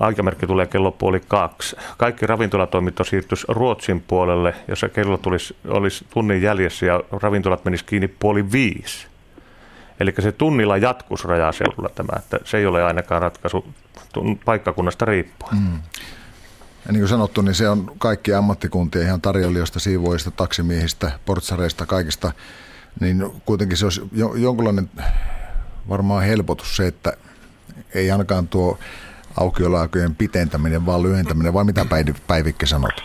aikamerkki 0.00 0.46
tulee 0.46 0.66
kello 0.66 0.90
puoli 0.90 1.20
kaksi. 1.28 1.76
Kaikki 1.96 2.26
ravintolatoiminto 2.26 3.04
siirtyisi 3.04 3.46
Ruotsin 3.48 4.00
puolelle, 4.00 4.54
jossa 4.68 4.88
kello 4.88 5.16
tulisi, 5.16 5.56
olisi 5.68 6.06
tunnin 6.10 6.42
jäljessä 6.42 6.86
ja 6.86 7.00
ravintolat 7.22 7.64
menisi 7.64 7.84
kiinni 7.84 8.08
puoli 8.08 8.52
viisi. 8.52 9.06
Eli 10.00 10.14
se 10.18 10.32
tunnilla 10.32 10.76
jatkus 10.76 11.24
rajaseudulla 11.24 11.88
tämä, 11.88 12.18
että 12.18 12.38
se 12.44 12.58
ei 12.58 12.66
ole 12.66 12.84
ainakaan 12.84 13.22
ratkaisu 13.22 13.66
paikkakunnasta 14.44 15.04
riippuen. 15.04 15.56
Mm. 15.56 15.78
Ja 16.86 16.92
niin 16.92 17.00
kuin 17.00 17.08
sanottu, 17.08 17.42
niin 17.42 17.54
se 17.54 17.68
on 17.68 17.92
kaikki 17.98 18.34
ammattikuntia 18.34 19.02
ihan 19.02 19.20
tarjoilijoista, 19.20 19.80
siivoista, 19.80 20.30
taksimiehistä, 20.30 21.12
portsareista, 21.26 21.86
kaikista. 21.86 22.32
Niin 23.00 23.32
kuitenkin 23.44 23.76
se 23.76 23.86
olisi 23.86 24.02
jonkunlainen 24.36 24.90
varmaan 25.88 26.24
helpotus 26.24 26.76
se, 26.76 26.86
että 26.86 27.12
ei 27.94 28.10
ainakaan 28.10 28.48
tuo 28.48 28.78
aukioloaikojen 29.40 30.14
pitentäminen, 30.14 30.86
vaan 30.86 31.02
lyhentäminen, 31.02 31.54
vai 31.54 31.64
mitä 31.64 31.86
Päivikki 32.26 32.66
sanot? 32.66 33.04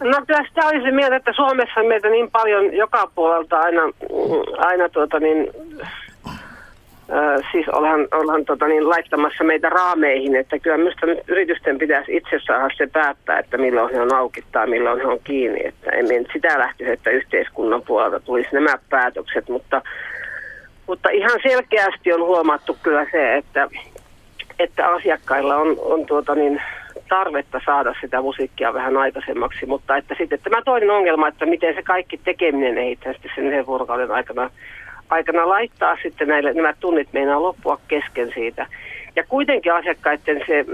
No 0.00 0.22
kyllä 0.26 0.44
sitä 0.48 0.66
olisi 0.66 0.92
mieltä, 0.92 1.16
että 1.16 1.32
Suomessa 1.36 1.82
meitä 1.82 2.08
niin 2.08 2.30
paljon 2.30 2.74
joka 2.74 3.10
puolelta 3.14 3.58
aina, 3.58 3.82
aina 4.58 4.88
tuota 4.88 5.20
niin, 5.20 5.48
siis 7.52 7.68
ollaan, 7.68 8.08
ollaan 8.12 8.44
tota 8.44 8.68
niin, 8.68 8.88
laittamassa 8.88 9.44
meitä 9.44 9.68
raameihin, 9.68 10.36
että 10.36 10.58
kyllä 10.58 10.76
minusta 10.76 11.06
nyt 11.06 11.18
yritysten 11.28 11.78
pitäisi 11.78 12.16
itse 12.16 12.40
saada 12.46 12.68
se 12.76 12.86
päättää, 12.86 13.38
että 13.38 13.58
milloin 13.58 13.94
he 13.94 14.00
on 14.00 14.14
auki 14.14 14.44
tai 14.52 14.66
milloin 14.66 15.00
he 15.00 15.06
on 15.06 15.18
kiinni. 15.24 15.60
Että 15.64 15.90
emme 15.90 16.24
sitä 16.32 16.58
lähtisi, 16.58 16.90
että 16.90 17.10
yhteiskunnan 17.10 17.82
puolelta 17.82 18.20
tulisi 18.20 18.48
nämä 18.52 18.78
päätökset, 18.90 19.48
mutta, 19.48 19.82
mutta 20.86 21.10
ihan 21.10 21.40
selkeästi 21.42 22.12
on 22.12 22.20
huomattu 22.20 22.76
kyllä 22.82 23.06
se, 23.12 23.36
että, 23.36 23.68
että 24.58 24.88
asiakkailla 24.88 25.56
on, 25.56 25.76
on 25.80 26.06
tuota 26.06 26.34
niin, 26.34 26.62
tarvetta 27.08 27.60
saada 27.66 27.94
sitä 28.00 28.20
musiikkia 28.22 28.74
vähän 28.74 28.96
aikaisemmaksi, 28.96 29.66
mutta 29.66 29.96
että 29.96 30.14
sitten 30.18 30.38
tämä 30.44 30.62
toinen 30.62 30.90
ongelma, 30.90 31.28
että 31.28 31.46
miten 31.46 31.74
se 31.74 31.82
kaikki 31.82 32.20
tekeminen 32.24 32.78
ei 32.78 32.98
sen 33.34 33.46
yhden 33.46 33.66
vuorokauden 33.66 34.10
aikana 34.10 34.50
aikana 35.10 35.48
laittaa 35.48 35.96
sitten 36.02 36.28
näille, 36.28 36.52
nämä 36.52 36.74
tunnit 36.80 37.08
meinaa 37.12 37.42
loppua 37.42 37.80
kesken 37.88 38.30
siitä. 38.34 38.66
Ja 39.16 39.24
kuitenkin 39.28 39.72
asiakkaiden 39.72 40.42
se 40.46 40.66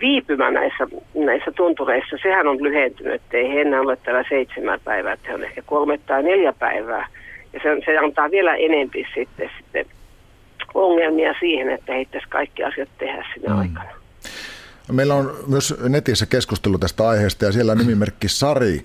viipymä 0.00 0.50
näissä, 0.50 0.86
näissä 1.14 1.52
tuntureissa, 1.52 2.16
sehän 2.22 2.48
on 2.48 2.62
lyhentynyt, 2.62 3.14
että 3.14 3.36
ei 3.36 3.54
he 3.54 3.60
enää 3.60 3.80
ole 3.80 3.96
täällä 3.96 4.24
seitsemän 4.28 4.80
päivää, 4.84 5.12
että 5.12 5.28
he 5.28 5.34
on 5.34 5.44
ehkä 5.44 5.62
kolme 5.66 5.98
tai 5.98 6.22
neljä 6.22 6.52
päivää. 6.52 7.06
Ja 7.52 7.60
se, 7.62 7.68
se 7.84 7.98
antaa 7.98 8.30
vielä 8.30 8.54
enempi 8.54 9.06
sitten, 9.14 9.50
sitten 9.58 9.86
ongelmia 10.74 11.34
siihen, 11.40 11.68
että 11.68 11.94
ei 11.94 12.06
kaikki 12.28 12.64
asiat 12.64 12.88
tehdä 12.98 13.24
sinä 13.34 13.54
mm. 13.54 13.60
aikana. 13.60 13.90
Meillä 14.92 15.14
on 15.14 15.34
myös 15.46 15.74
netissä 15.88 16.26
keskustelu 16.26 16.78
tästä 16.78 17.08
aiheesta 17.08 17.44
ja 17.44 17.52
siellä 17.52 17.74
nimimerkki 17.74 18.28
Sari 18.28 18.82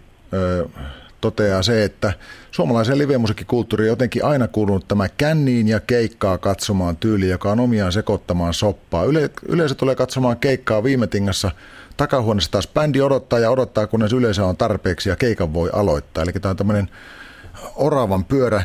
toteaa 1.22 1.64
se, 1.64 1.84
että 1.84 2.14
suomalaisen 2.52 2.98
livemusiikkikulttuuri 2.98 3.84
on 3.84 3.88
jotenkin 3.88 4.26
aina 4.26 4.48
kuulunut 4.48 4.88
tämä 4.88 5.10
känniin 5.10 5.68
ja 5.68 5.80
keikkaa 5.80 6.38
katsomaan 6.38 6.98
tyyli, 6.98 7.30
joka 7.30 7.52
on 7.52 7.60
omiaan 7.60 7.92
sekoittamaan 7.92 8.54
soppaa. 8.54 9.04
Yle, 9.04 9.30
yleisö 9.48 9.76
tulee 9.76 9.96
katsomaan 9.96 10.38
keikkaa 10.38 10.84
viime 10.84 11.08
tingassa, 11.08 11.52
takahuoneessa 11.98 12.52
taas 12.52 12.68
bändi 12.68 13.02
odottaa 13.02 13.40
ja 13.40 13.52
odottaa, 13.52 13.88
kunnes 13.88 14.14
yleisö 14.14 14.46
on 14.46 14.58
tarpeeksi 14.58 15.10
ja 15.10 15.16
keikan 15.16 15.54
voi 15.54 15.70
aloittaa. 15.74 16.24
Eli 16.24 16.32
tämä 16.32 16.50
on 16.50 16.58
tämmöinen 16.58 16.90
oravan 17.76 18.26
pyörä. 18.26 18.64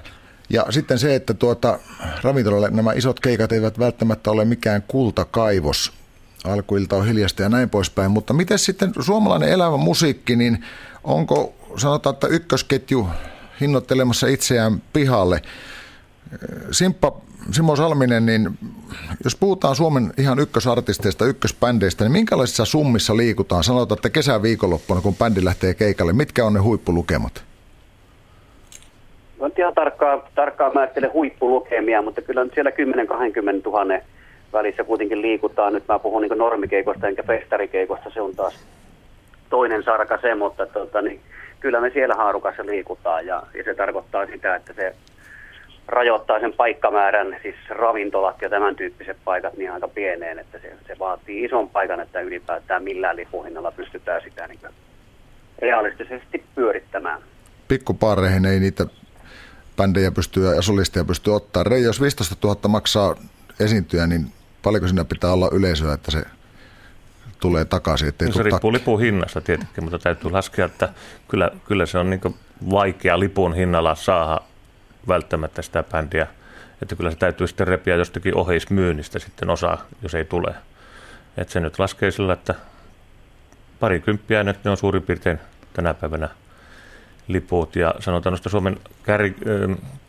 Ja 0.50 0.66
sitten 0.70 0.98
se, 0.98 1.14
että 1.14 1.34
tuota, 1.34 1.78
ravintolalle 2.22 2.70
nämä 2.70 2.92
isot 2.92 3.20
keikat 3.20 3.52
eivät 3.52 3.78
välttämättä 3.78 4.30
ole 4.30 4.44
mikään 4.44 4.82
kultakaivos. 4.88 5.92
Alkuilta 6.44 6.96
on 6.96 7.06
hiljasta 7.06 7.42
ja 7.42 7.48
näin 7.48 7.70
poispäin. 7.70 8.10
Mutta 8.10 8.32
miten 8.32 8.58
sitten 8.58 8.92
suomalainen 9.00 9.48
elävä 9.48 9.76
musiikki, 9.76 10.36
niin 10.36 10.64
onko 11.04 11.54
sanotaan, 11.76 12.14
että 12.14 12.26
ykkösketju 12.26 13.06
hinnoittelemassa 13.60 14.26
itseään 14.26 14.82
pihalle. 14.92 15.40
Simppa 16.70 17.12
Simo 17.50 17.76
Salminen, 17.76 18.26
niin 18.26 18.50
jos 19.24 19.36
puhutaan 19.36 19.76
Suomen 19.76 20.12
ihan 20.18 20.38
ykkösartisteista, 20.38 21.24
ykkösbändeistä, 21.26 22.04
niin 22.04 22.12
minkälaisissa 22.12 22.64
summissa 22.64 23.16
liikutaan? 23.16 23.64
Sanotaan, 23.64 23.98
että 23.98 24.10
kesäviikonloppuna, 24.10 25.00
kun 25.00 25.16
bändi 25.16 25.44
lähtee 25.44 25.74
keikalle, 25.74 26.12
mitkä 26.12 26.44
on 26.44 26.52
ne 26.52 26.60
huippulukemat? 26.60 27.44
No 29.40 29.46
en 29.46 29.52
ihan 29.58 29.74
tarkkaan, 29.74 30.22
tarkkaan 30.34 30.72
määrittele 30.74 31.06
huippulukemia, 31.06 32.02
mutta 32.02 32.22
kyllä 32.22 32.44
nyt 32.44 32.54
siellä 32.54 32.70
10-20 32.70 32.74
000 33.64 34.00
välissä 34.52 34.84
kuitenkin 34.84 35.22
liikutaan. 35.22 35.72
Nyt 35.72 35.88
mä 35.88 35.98
puhun 35.98 36.22
niin 36.22 36.38
normikeikosta 36.38 37.08
enkä 37.08 37.22
festarikeikosta, 37.22 38.10
se 38.14 38.20
on 38.20 38.36
taas 38.36 38.54
toinen 39.50 39.82
sarka 39.82 40.18
se, 40.20 40.34
mutta 40.34 40.66
tota, 40.66 41.02
niin 41.02 41.20
kyllä 41.62 41.80
me 41.80 41.90
siellä 41.90 42.14
haarukassa 42.14 42.66
liikutaan 42.66 43.26
ja, 43.26 43.42
ja 43.54 43.64
se 43.64 43.74
tarkoittaa 43.74 44.26
sitä, 44.26 44.56
että 44.56 44.72
se 44.72 44.94
rajoittaa 45.86 46.40
sen 46.40 46.52
paikkamäärän, 46.52 47.36
siis 47.42 47.54
ravintolat 47.68 48.42
ja 48.42 48.50
tämän 48.50 48.76
tyyppiset 48.76 49.16
paikat 49.24 49.56
niin 49.56 49.72
aika 49.72 49.88
pieneen, 49.88 50.38
että 50.38 50.58
se, 50.58 50.76
se 50.86 50.98
vaatii 50.98 51.44
ison 51.44 51.68
paikan, 51.70 52.00
että 52.00 52.20
ylipäätään 52.20 52.84
millään 52.84 53.16
lipuhinnalla 53.16 53.72
pystytään 53.72 54.22
sitä 54.22 54.46
niin 54.46 54.60
realistisesti 55.58 56.44
pyörittämään. 56.54 57.22
Pikkupaareihin 57.68 58.44
ei 58.44 58.60
niitä 58.60 58.86
bändejä 59.76 60.10
pystyy 60.10 60.54
ja 60.54 60.62
solisteja 60.62 61.04
pystyy 61.04 61.34
ottaa. 61.34 61.64
Rei, 61.64 61.82
jos 61.82 62.00
15 62.00 62.36
000 62.44 62.68
maksaa 62.68 63.16
esiintyä, 63.60 64.06
niin 64.06 64.26
paljonko 64.62 64.88
siinä 64.88 65.04
pitää 65.04 65.32
olla 65.32 65.50
yleisöä, 65.52 65.94
että 65.94 66.10
se 66.10 66.22
tulee 67.42 67.64
takaisin. 67.64 68.08
Ettei 68.08 68.28
no 68.28 68.34
se 68.34 68.42
riippuu 68.42 68.72
lipun 68.72 69.00
hinnasta 69.00 69.40
tietenkin, 69.40 69.84
mutta 69.84 69.98
täytyy 69.98 70.30
laskea, 70.30 70.66
että 70.66 70.88
kyllä, 71.28 71.50
kyllä 71.64 71.86
se 71.86 71.98
on 71.98 72.10
niin 72.10 72.20
vaikea 72.70 73.18
lipun 73.18 73.54
hinnalla 73.54 73.94
saada 73.94 74.40
välttämättä 75.08 75.62
sitä 75.62 75.82
bändiä. 75.82 76.26
Että 76.82 76.96
kyllä 76.96 77.10
se 77.10 77.16
täytyy 77.16 77.46
sitten 77.46 77.66
repiä 77.66 77.96
jostakin 77.96 78.36
oheismyynnistä 78.36 79.18
sitten 79.18 79.50
osaa, 79.50 79.84
jos 80.02 80.14
ei 80.14 80.24
tule. 80.24 80.54
Että 81.36 81.52
se 81.52 81.60
nyt 81.60 81.78
laskee 81.78 82.10
sillä, 82.10 82.32
että 82.32 82.54
parikymppiä 83.80 84.44
nyt 84.44 84.64
ne 84.64 84.70
on 84.70 84.76
suurin 84.76 85.02
piirtein 85.02 85.38
tänä 85.72 85.94
päivänä 85.94 86.28
liput. 87.28 87.76
Ja 87.76 87.94
sanotaan 88.00 88.32
noista 88.32 88.48
Suomen 88.48 88.76
kär, 89.02 89.20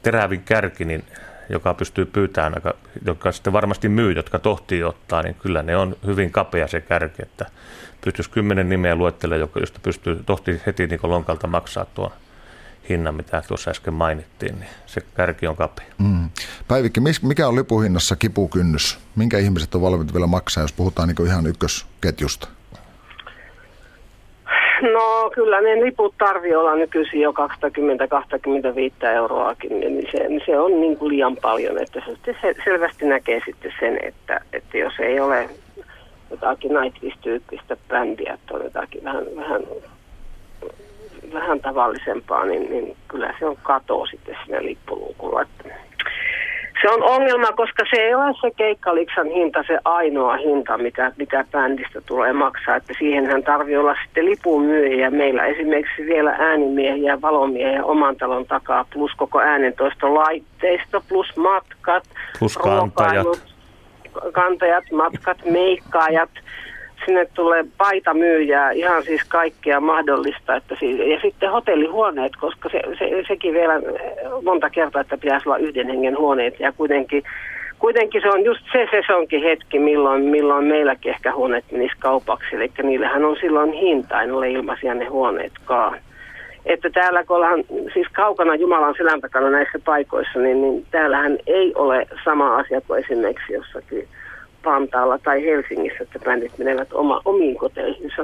terävin 0.01 0.43
kärki, 0.43 0.85
niin 0.85 1.03
joka 1.49 1.73
pystyy 1.73 2.05
pyytämään, 2.05 2.61
joka 3.05 3.31
sitten 3.31 3.53
varmasti 3.53 3.89
myy, 3.89 4.11
jotka 4.11 4.39
tohtii 4.39 4.83
ottaa, 4.83 5.23
niin 5.23 5.35
kyllä 5.35 5.63
ne 5.63 5.77
on 5.77 5.95
hyvin 6.05 6.31
kapea 6.31 6.67
se 6.67 6.81
kärki, 6.81 7.21
että 7.21 7.45
pystyisi 8.01 8.29
kymmenen 8.29 8.69
nimeä 8.69 8.95
luettelemaan, 8.95 9.49
josta 9.59 9.79
pystyy 9.83 10.23
tohti 10.25 10.61
heti 10.65 10.87
niin 10.87 10.99
lonkalta 11.03 11.47
maksaa 11.47 11.85
tuon 11.85 12.11
hinnan, 12.89 13.15
mitä 13.15 13.43
tuossa 13.47 13.71
äsken 13.71 13.93
mainittiin, 13.93 14.59
niin 14.59 14.69
se 14.85 15.01
kärki 15.01 15.47
on 15.47 15.55
kapea. 15.55 15.85
Mm. 15.97 16.29
Päivikki, 16.67 16.99
mikä 17.21 17.47
on 17.47 17.55
lipuhinnassa 17.55 18.15
kipukynnys? 18.15 18.99
Minkä 19.15 19.37
ihmiset 19.37 19.75
on 19.75 19.81
valmiit 19.81 20.13
vielä 20.13 20.27
maksaa, 20.27 20.63
jos 20.63 20.73
puhutaan 20.73 21.07
niin 21.07 21.27
ihan 21.27 21.47
ykkösketjusta? 21.47 22.47
No 24.91 25.29
kyllä 25.33 25.61
ne 25.61 25.85
liput 25.85 26.15
tarvii 26.17 26.55
olla 26.55 26.75
nykyisin 26.75 27.21
jo 27.21 27.31
20-25 27.31 29.07
euroakin, 29.07 29.79
niin 29.79 30.07
se, 30.11 30.27
se 30.45 30.59
on 30.59 30.81
niin 30.81 30.97
kuin 30.97 31.09
liian 31.09 31.35
paljon, 31.35 31.81
että 31.81 32.01
se 32.41 32.55
selvästi 32.63 33.05
näkee 33.05 33.41
sitten 33.45 33.73
sen, 33.79 33.99
että, 34.03 34.39
että 34.53 34.77
jos 34.77 34.93
ei 34.99 35.19
ole 35.19 35.49
jotakin 36.31 36.71
Nightwish-tyyppistä 36.73 37.77
bändiä, 37.87 38.33
että 38.33 38.53
on 38.53 38.63
jotakin 38.63 39.03
vähän, 39.03 39.25
vähän, 39.35 39.61
vähän 41.33 41.59
tavallisempaa, 41.59 42.45
niin, 42.45 42.69
niin 42.69 42.97
kyllä 43.07 43.33
se 43.39 43.45
on 43.45 43.57
kato 43.63 44.05
sitten 44.05 44.37
siinä 44.45 44.63
lippuluukulla. 44.63 45.41
Että 45.41 45.75
se 46.83 46.89
on 46.89 47.03
ongelma, 47.03 47.47
koska 47.51 47.83
se 47.89 48.01
ei 48.01 48.15
ole 48.15 48.33
se 48.41 48.51
keikkaliksan 48.57 49.27
hinta 49.27 49.63
se 49.67 49.79
ainoa 49.85 50.37
hinta, 50.37 50.77
mitä, 50.77 51.11
mitä 51.17 51.45
bändistä 51.51 52.01
tulee 52.01 52.33
maksaa. 52.33 52.75
Että 52.75 52.93
siihenhän 52.99 53.43
tarvii 53.43 53.77
olla 53.77 53.95
sitten 54.03 54.25
lipun 54.25 54.63
myyjiä. 54.63 55.11
Meillä 55.11 55.45
esimerkiksi 55.45 56.05
vielä 56.05 56.35
äänimiehiä, 56.39 57.21
valomiehiä 57.21 57.83
oman 57.83 58.15
talon 58.15 58.45
takaa, 58.45 58.85
plus 58.93 59.11
koko 59.17 59.39
äänentoistolaitteisto, 59.39 61.03
plus 61.09 61.37
matkat, 61.37 62.03
plus 62.39 62.57
kantajat. 62.57 63.27
kantajat, 64.31 64.83
matkat, 64.91 65.37
meikkaajat. 65.45 66.29
Sinne 67.05 67.27
tulee 67.33 67.65
paita 67.77 68.13
myyjää, 68.13 68.71
ihan 68.71 69.03
siis 69.03 69.21
kaikkea 69.27 69.79
mahdollista. 69.79 70.55
Että 70.55 70.75
siis, 70.79 70.97
ja 70.97 71.19
sitten 71.21 71.51
hotellihuoneet, 71.51 72.31
koska 72.35 72.69
se, 72.69 72.81
se, 72.99 73.23
sekin 73.27 73.53
vielä 73.53 73.73
monta 74.43 74.69
kertaa, 74.69 75.01
että 75.01 75.17
pitäisi 75.17 75.49
olla 75.49 75.57
yhden 75.57 75.87
hengen 75.87 76.17
huoneet 76.17 76.59
ja 76.59 76.71
kuitenkin 76.71 77.23
kuitenkin 77.83 78.21
se 78.21 78.29
on 78.29 78.45
just 78.45 78.61
se 78.71 78.87
sesonkin 78.91 79.43
hetki, 79.43 79.79
milloin, 79.79 80.23
milloin 80.23 80.65
meilläkin 80.65 81.11
ehkä 81.11 81.33
huoneet 81.33 81.65
menisi 81.71 81.95
kaupaksi. 81.99 82.55
Eli 82.55 82.71
niillähän 82.83 83.25
on 83.25 83.37
silloin 83.41 83.71
hinta, 83.71 84.21
en 84.21 84.31
ole 84.31 84.49
ilmaisia 84.49 84.93
ne 84.93 85.05
huoneetkaan. 85.05 85.99
Että 86.65 86.89
täällä 86.89 87.23
kun 87.23 87.35
ollaan 87.35 87.63
siis 87.93 88.07
kaukana 88.13 88.55
Jumalan 88.55 88.95
selän 88.97 89.21
takana 89.21 89.49
näissä 89.49 89.79
paikoissa, 89.85 90.39
niin, 90.39 90.61
niin 90.61 90.85
täällähän 90.91 91.37
ei 91.47 91.73
ole 91.75 92.07
sama 92.25 92.57
asia 92.57 92.81
kuin 92.81 93.03
esimerkiksi 93.03 93.53
jossakin 93.53 94.07
Vantaalla 94.65 95.17
tai 95.17 95.43
Helsingissä, 95.45 96.03
että 96.03 96.19
bändit 96.19 96.57
menevät 96.57 96.93
oma, 96.93 97.21
omiin 97.25 97.57
koteihinsa. 97.57 98.21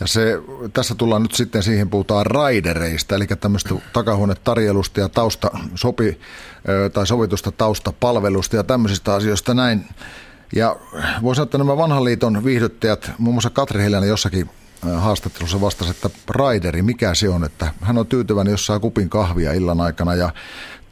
Ja 0.00 0.06
se, 0.06 0.38
tässä 0.72 0.94
tullaan 0.94 1.22
nyt 1.22 1.34
sitten 1.34 1.62
siihen, 1.62 1.90
puhutaan 1.90 2.26
raidereista, 2.26 3.14
eli 3.14 3.26
tämmöistä 3.26 3.74
takahuonetarjelusta 3.92 5.00
ja 5.00 5.08
tausta 5.08 5.50
sopi, 5.74 6.18
tai 6.92 7.06
sovitusta 7.06 7.52
taustapalvelusta 7.52 8.56
ja 8.56 8.64
tämmöisistä 8.64 9.14
asioista 9.14 9.54
näin. 9.54 9.84
Ja 10.56 10.76
voisi 11.22 11.36
sanoa, 11.36 11.44
että 11.44 11.58
nämä 11.58 11.76
vanhan 11.76 12.04
liiton 12.04 12.44
viihdyttäjät, 12.44 13.10
muun 13.18 13.34
muassa 13.34 13.50
Katri 13.50 13.82
Helänä 13.82 14.06
jossakin 14.06 14.50
haastattelussa 14.96 15.60
vastasi, 15.60 15.90
että 15.90 16.10
raideri, 16.28 16.82
mikä 16.82 17.14
se 17.14 17.28
on, 17.28 17.44
että 17.44 17.72
hän 17.80 17.98
on 17.98 18.06
tyytyväinen, 18.06 18.50
jos 18.50 18.66
saa 18.66 18.80
kupin 18.80 19.10
kahvia 19.10 19.52
illan 19.52 19.80
aikana 19.80 20.14
ja 20.14 20.30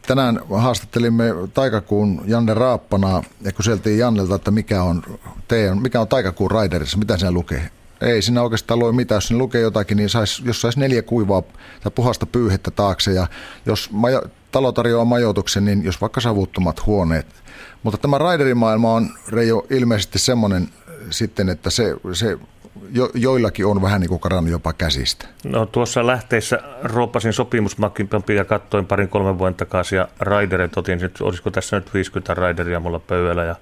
Tänään 0.09 0.41
haastattelimme 0.51 1.25
Taikakuun 1.55 2.23
Janne 2.27 2.55
Raappanaa 2.55 3.23
ja 3.41 3.53
kyseltiin 3.53 3.99
Jannelta, 3.99 4.35
että 4.35 4.51
mikä 4.51 4.83
on, 4.83 5.03
teidän, 5.49 5.83
mikä 5.83 6.01
on 6.01 6.09
Taikakuun 6.09 6.51
Raiderissa, 6.51 6.99
mitä 6.99 7.17
siinä 7.17 7.33
lukee. 7.33 7.71
Ei 8.01 8.23
siinä 8.23 8.43
oikeastaan 8.43 8.79
lue 8.79 8.93
mitään. 8.93 9.17
Jos 9.17 9.29
siinä 9.29 9.39
lukee 9.39 9.61
jotakin, 9.61 9.97
niin 9.97 10.09
sais, 10.09 10.43
jos 10.45 10.61
saisi 10.61 10.81
neljä 10.81 11.03
kuivaa 11.03 11.43
tai 11.83 11.93
puhasta 11.95 12.27
pyyhettä 12.27 12.71
taakse 12.71 13.13
ja 13.13 13.27
jos 13.67 13.91
majo, 13.91 14.23
talo 14.53 14.73
tarjoaa 14.73 15.05
majoituksen, 15.05 15.65
niin 15.65 15.85
jos 15.85 16.01
vaikka 16.01 16.21
savuttomat 16.21 16.87
huoneet. 16.87 17.27
Mutta 17.83 17.99
tämä 17.99 18.19
raiderimaailma 18.19 18.93
on 18.93 19.11
Reijo 19.29 19.67
ilmeisesti 19.71 20.19
semmoinen 20.19 20.69
sitten, 21.11 21.49
että 21.49 21.71
se, 21.71 21.97
se 22.13 22.39
jo, 22.93 23.11
joillakin 23.15 23.67
on 23.67 23.83
vähän 23.83 24.01
niin 24.01 24.09
kuin 24.09 24.21
karannut 24.21 24.53
jopa 24.53 24.73
käsistä. 24.73 25.27
No 25.45 25.67
tuossa 25.67 26.07
lähteessä 26.07 26.61
ruopasin 26.83 27.33
sopimusmakin 27.33 28.09
ja 28.37 28.45
katsoin 28.45 28.87
parin 28.87 29.09
kolmen 29.09 29.39
vuoden 29.39 29.55
takaisin 29.55 30.05
raiderit 30.21 30.77
otin, 30.77 31.05
että 31.05 31.25
olisiko 31.25 31.51
tässä 31.51 31.77
nyt 31.77 31.95
50 31.95 32.35
raideria 32.35 32.81
mulla 32.81 32.99
pöydällä 32.99 33.45
ja 33.45 33.57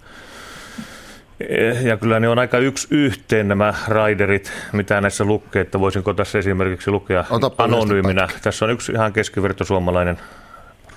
ja 1.82 1.96
kyllä 1.96 2.20
ne 2.20 2.28
on 2.28 2.38
aika 2.38 2.58
yksi 2.58 2.88
yhteen 2.90 3.48
nämä 3.48 3.74
raiderit, 3.88 4.52
mitä 4.72 5.00
näissä 5.00 5.24
lukee, 5.24 5.62
että 5.62 5.80
voisinko 5.80 6.14
tässä 6.14 6.38
esimerkiksi 6.38 6.90
lukea 6.90 7.24
Otapa 7.30 7.64
anonyyminä. 7.64 8.28
Tässä 8.42 8.64
on 8.64 8.70
yksi 8.70 8.92
ihan 8.92 9.12
keskiverto 9.12 9.64
suomalainen 9.64 10.18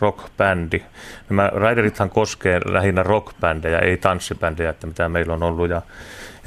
rockbändi. 0.01 0.81
Nämä 1.29 1.51
raiderithan 1.53 2.09
koskee 2.09 2.59
lähinnä 2.65 3.03
rockbändejä, 3.03 3.79
ei 3.79 3.97
tanssibändejä, 3.97 4.69
että 4.69 4.87
mitä 4.87 5.09
meillä 5.09 5.33
on 5.33 5.43
ollut. 5.43 5.69
Ja 5.69 5.81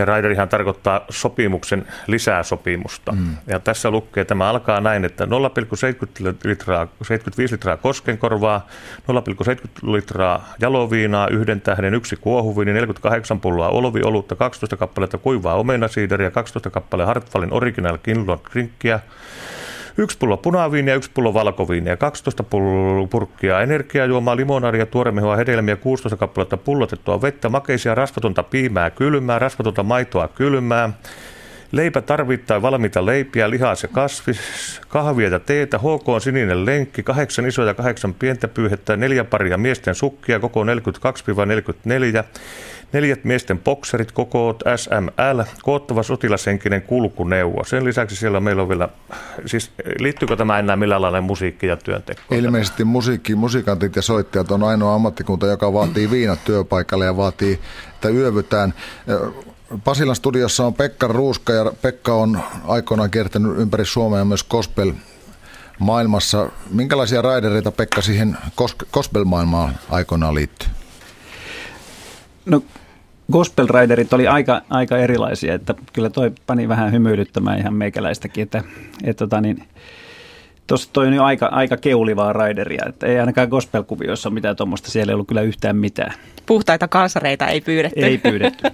ja 0.02 0.06
Raiderihan 0.06 0.48
tarkoittaa 0.48 1.04
sopimuksen 1.10 1.86
lisää 2.06 2.42
sopimusta. 2.42 3.12
Mm. 3.12 3.36
Ja 3.46 3.58
tässä 3.58 3.90
lukee, 3.90 4.24
tämä 4.24 4.50
alkaa 4.50 4.80
näin, 4.80 5.04
että 5.04 5.24
0,70 5.24 5.30
litraa, 6.44 6.86
75 7.02 7.54
litraa 7.54 7.76
koskenkorvaa, 7.76 8.66
0,70 9.12 9.92
litraa 9.92 10.54
jaloviinaa, 10.60 11.28
yhden 11.28 11.60
tähden 11.60 11.94
yksi 11.94 12.16
kuohuviini, 12.16 12.72
48 12.72 13.40
pulloa 13.40 13.68
olviolutta, 13.68 14.36
12 14.36 14.76
kappaletta 14.76 15.18
kuivaa 15.18 15.54
omenasiideriä, 15.54 16.30
12 16.30 16.70
kappale 16.70 17.04
Hartwallin 17.04 17.52
Original 17.52 17.98
Kinlon 18.02 18.40
Drinkkiä, 18.52 19.00
Yksi 19.98 20.18
pullo 20.18 20.36
punaviiniä, 20.36 20.94
yksi 20.94 21.10
pullo 21.14 21.34
valkoviiniä, 21.34 21.96
12 21.96 22.42
pullo 22.42 23.06
purkkia 23.06 23.60
energiajuomaa, 23.60 24.36
limonaria, 24.36 24.86
tuoremehua, 24.86 25.36
hedelmiä, 25.36 25.76
16 25.76 26.16
kappaletta 26.16 26.56
pullotettua 26.56 27.22
vettä, 27.22 27.48
makeisia, 27.48 27.94
rasvatonta 27.94 28.42
piimää 28.42 28.90
kylmää, 28.90 29.38
rasvatonta 29.38 29.82
maitoa 29.82 30.28
kylmää, 30.28 30.90
Leipä 31.72 32.00
tarvittaa 32.00 32.62
valmiita 32.62 33.06
leipiä, 33.06 33.50
lihas 33.50 33.82
ja 33.82 33.88
kasvis, 33.88 34.40
kahvia 34.88 35.28
ja 35.28 35.40
teetä, 35.40 35.78
HK 35.78 36.08
on 36.08 36.20
sininen 36.20 36.66
lenkki, 36.66 37.02
kahdeksan 37.02 37.46
isoja 37.46 37.68
ja 37.68 37.74
kahdeksan 37.74 38.14
pientä 38.14 38.48
pyyhettä, 38.48 38.96
neljä 38.96 39.24
paria 39.24 39.58
miesten 39.58 39.94
sukkia, 39.94 40.40
koko 40.40 40.64
42-44, 40.64 40.66
Neljät 42.92 43.24
miesten 43.24 43.58
bokserit, 43.58 44.12
kokoot 44.12 44.62
SML, 44.76 45.42
koottava 45.62 46.02
sotilashenkinen 46.02 46.82
kulkuneuvo. 46.82 47.64
Sen 47.64 47.84
lisäksi 47.84 48.16
siellä 48.16 48.40
meillä 48.40 48.62
on 48.62 48.68
vielä, 48.68 48.88
siis 49.46 49.70
liittyykö 49.98 50.36
tämä 50.36 50.58
enää 50.58 50.76
millään 50.76 51.02
lailla 51.02 51.20
musiikki 51.20 51.66
ja 51.66 51.76
työnteko? 51.76 52.20
Ilmeisesti 52.30 52.84
musiikki, 52.84 53.34
musikantit 53.34 53.96
ja 53.96 54.02
soittajat 54.02 54.50
on 54.50 54.62
ainoa 54.62 54.94
ammattikunta, 54.94 55.46
joka 55.46 55.72
vaatii 55.72 56.10
viinat 56.10 56.44
työpaikalle 56.44 57.04
ja 57.04 57.16
vaatii, 57.16 57.60
että 57.94 58.08
yövytään. 58.08 58.74
Pasilan 59.84 60.16
studiossa 60.16 60.66
on 60.66 60.74
Pekka 60.74 61.06
Ruuska 61.06 61.52
ja 61.52 61.72
Pekka 61.82 62.14
on 62.14 62.40
aikoinaan 62.66 63.10
kiertänyt 63.10 63.58
ympäri 63.58 63.84
Suomea 63.84 64.18
ja 64.18 64.24
myös 64.24 64.44
gospel 64.44 64.92
maailmassa. 65.78 66.50
Minkälaisia 66.70 67.22
raidereita 67.22 67.72
Pekka 67.72 68.02
siihen 68.02 68.36
gospel-maailmaan 68.92 69.74
aikoinaan 69.90 70.34
liittyy? 70.34 70.68
No 72.46 72.62
Gospel 73.32 73.66
Riderit 73.66 74.12
oli 74.12 74.28
aika, 74.28 74.62
aika 74.70 74.98
erilaisia, 74.98 75.54
että 75.54 75.74
kyllä 75.92 76.10
toi 76.10 76.32
pani 76.46 76.68
vähän 76.68 76.92
hymyilyttämään 76.92 77.58
ihan 77.58 77.74
meikäläistäkin, 77.74 78.42
että, 78.42 78.62
että 79.04 79.26
tota 79.26 79.40
niin, 79.40 79.64
Tuossa 80.66 80.90
toi 80.92 81.06
on 81.06 81.14
jo 81.14 81.24
aika, 81.24 81.46
aika 81.46 81.76
keulivaa 81.76 82.32
raideria, 82.32 82.84
että 82.88 83.06
ei 83.06 83.20
ainakaan 83.20 83.48
gospel-kuvioissa 83.48 84.28
ole 84.28 84.34
mitään 84.34 84.56
tuommoista, 84.56 84.90
siellä 84.90 85.10
ei 85.10 85.14
ollut 85.14 85.28
kyllä 85.28 85.42
yhtään 85.42 85.76
mitään. 85.76 86.14
Puhtaita 86.46 86.88
kalsareita 86.88 87.46
ei 87.46 87.60
pyydetty. 87.60 88.00
Ei 88.00 88.18
pyydetty. 88.18 88.68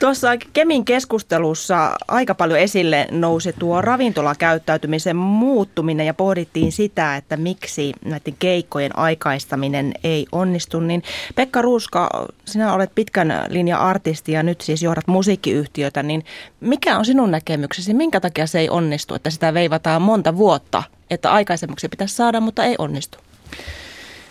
Tuossa 0.00 0.28
Kemin 0.52 0.84
keskustelussa 0.84 1.96
aika 2.08 2.34
paljon 2.34 2.58
esille 2.58 3.06
nousi 3.10 3.52
tuo 3.52 3.80
ravintolakäyttäytymisen 3.80 5.16
muuttuminen 5.16 6.06
ja 6.06 6.14
pohdittiin 6.14 6.72
sitä, 6.72 7.16
että 7.16 7.36
miksi 7.36 7.92
näiden 8.04 8.34
keikkojen 8.38 8.98
aikaistaminen 8.98 9.92
ei 10.04 10.26
onnistu. 10.32 10.80
Niin 10.80 11.02
Pekka 11.34 11.62
Ruuska, 11.62 12.28
sinä 12.44 12.72
olet 12.72 12.94
pitkän 12.94 13.46
linjan 13.48 13.80
artisti 13.80 14.32
ja 14.32 14.42
nyt 14.42 14.60
siis 14.60 14.82
johdat 14.82 15.06
musiikkiyhtiötä, 15.06 16.02
niin 16.02 16.24
mikä 16.60 16.98
on 16.98 17.04
sinun 17.04 17.30
näkemyksesi? 17.30 17.94
Minkä 17.94 18.20
takia 18.20 18.46
se 18.46 18.58
ei 18.58 18.70
onnistu, 18.70 19.14
että 19.14 19.30
sitä 19.30 19.54
veivataan 19.54 20.02
monta 20.02 20.36
vuotta, 20.36 20.82
että 21.10 21.32
aikaisemmaksi 21.32 21.88
pitäisi 21.88 22.16
saada, 22.16 22.40
mutta 22.40 22.64
ei 22.64 22.74
onnistu? 22.78 23.18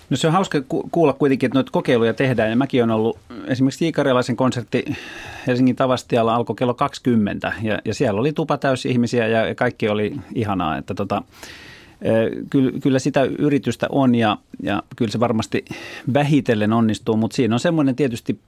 No 0.09 0.17
se 0.17 0.27
on 0.27 0.33
hauska 0.33 0.57
kuulla 0.91 1.13
kuitenkin, 1.13 1.47
että 1.47 1.57
noita 1.57 1.71
kokeiluja 1.71 2.13
tehdään. 2.13 2.49
Ja 2.49 2.55
mäkin 2.55 2.83
on 2.83 2.91
ollut 2.91 3.17
esimerkiksi 3.47 3.79
Tiikarialaisen 3.79 4.35
konsertti 4.35 4.85
Helsingin 5.47 5.75
Tavastialla 5.75 6.35
alkoi 6.35 6.55
kello 6.55 6.73
20 6.73 7.53
ja, 7.61 7.79
ja 7.85 7.93
siellä 7.93 8.19
oli 8.19 8.33
tupa 8.33 8.57
täysi 8.57 8.89
ihmisiä 8.89 9.27
ja 9.27 9.55
kaikki 9.55 9.89
oli 9.89 10.15
ihanaa. 10.35 10.77
Että 10.77 10.93
tota, 10.93 11.23
kyllä, 12.49 12.71
kyllä 12.83 12.99
sitä 12.99 13.23
yritystä 13.23 13.87
on 13.91 14.15
ja, 14.15 14.37
ja 14.63 14.83
kyllä 14.95 15.11
se 15.11 15.19
varmasti 15.19 15.65
vähitellen 16.13 16.73
onnistuu, 16.73 17.17
mutta 17.17 17.35
siinä 17.35 17.55
on 17.55 17.59
semmoinen 17.59 17.95
tietysti 17.95 18.39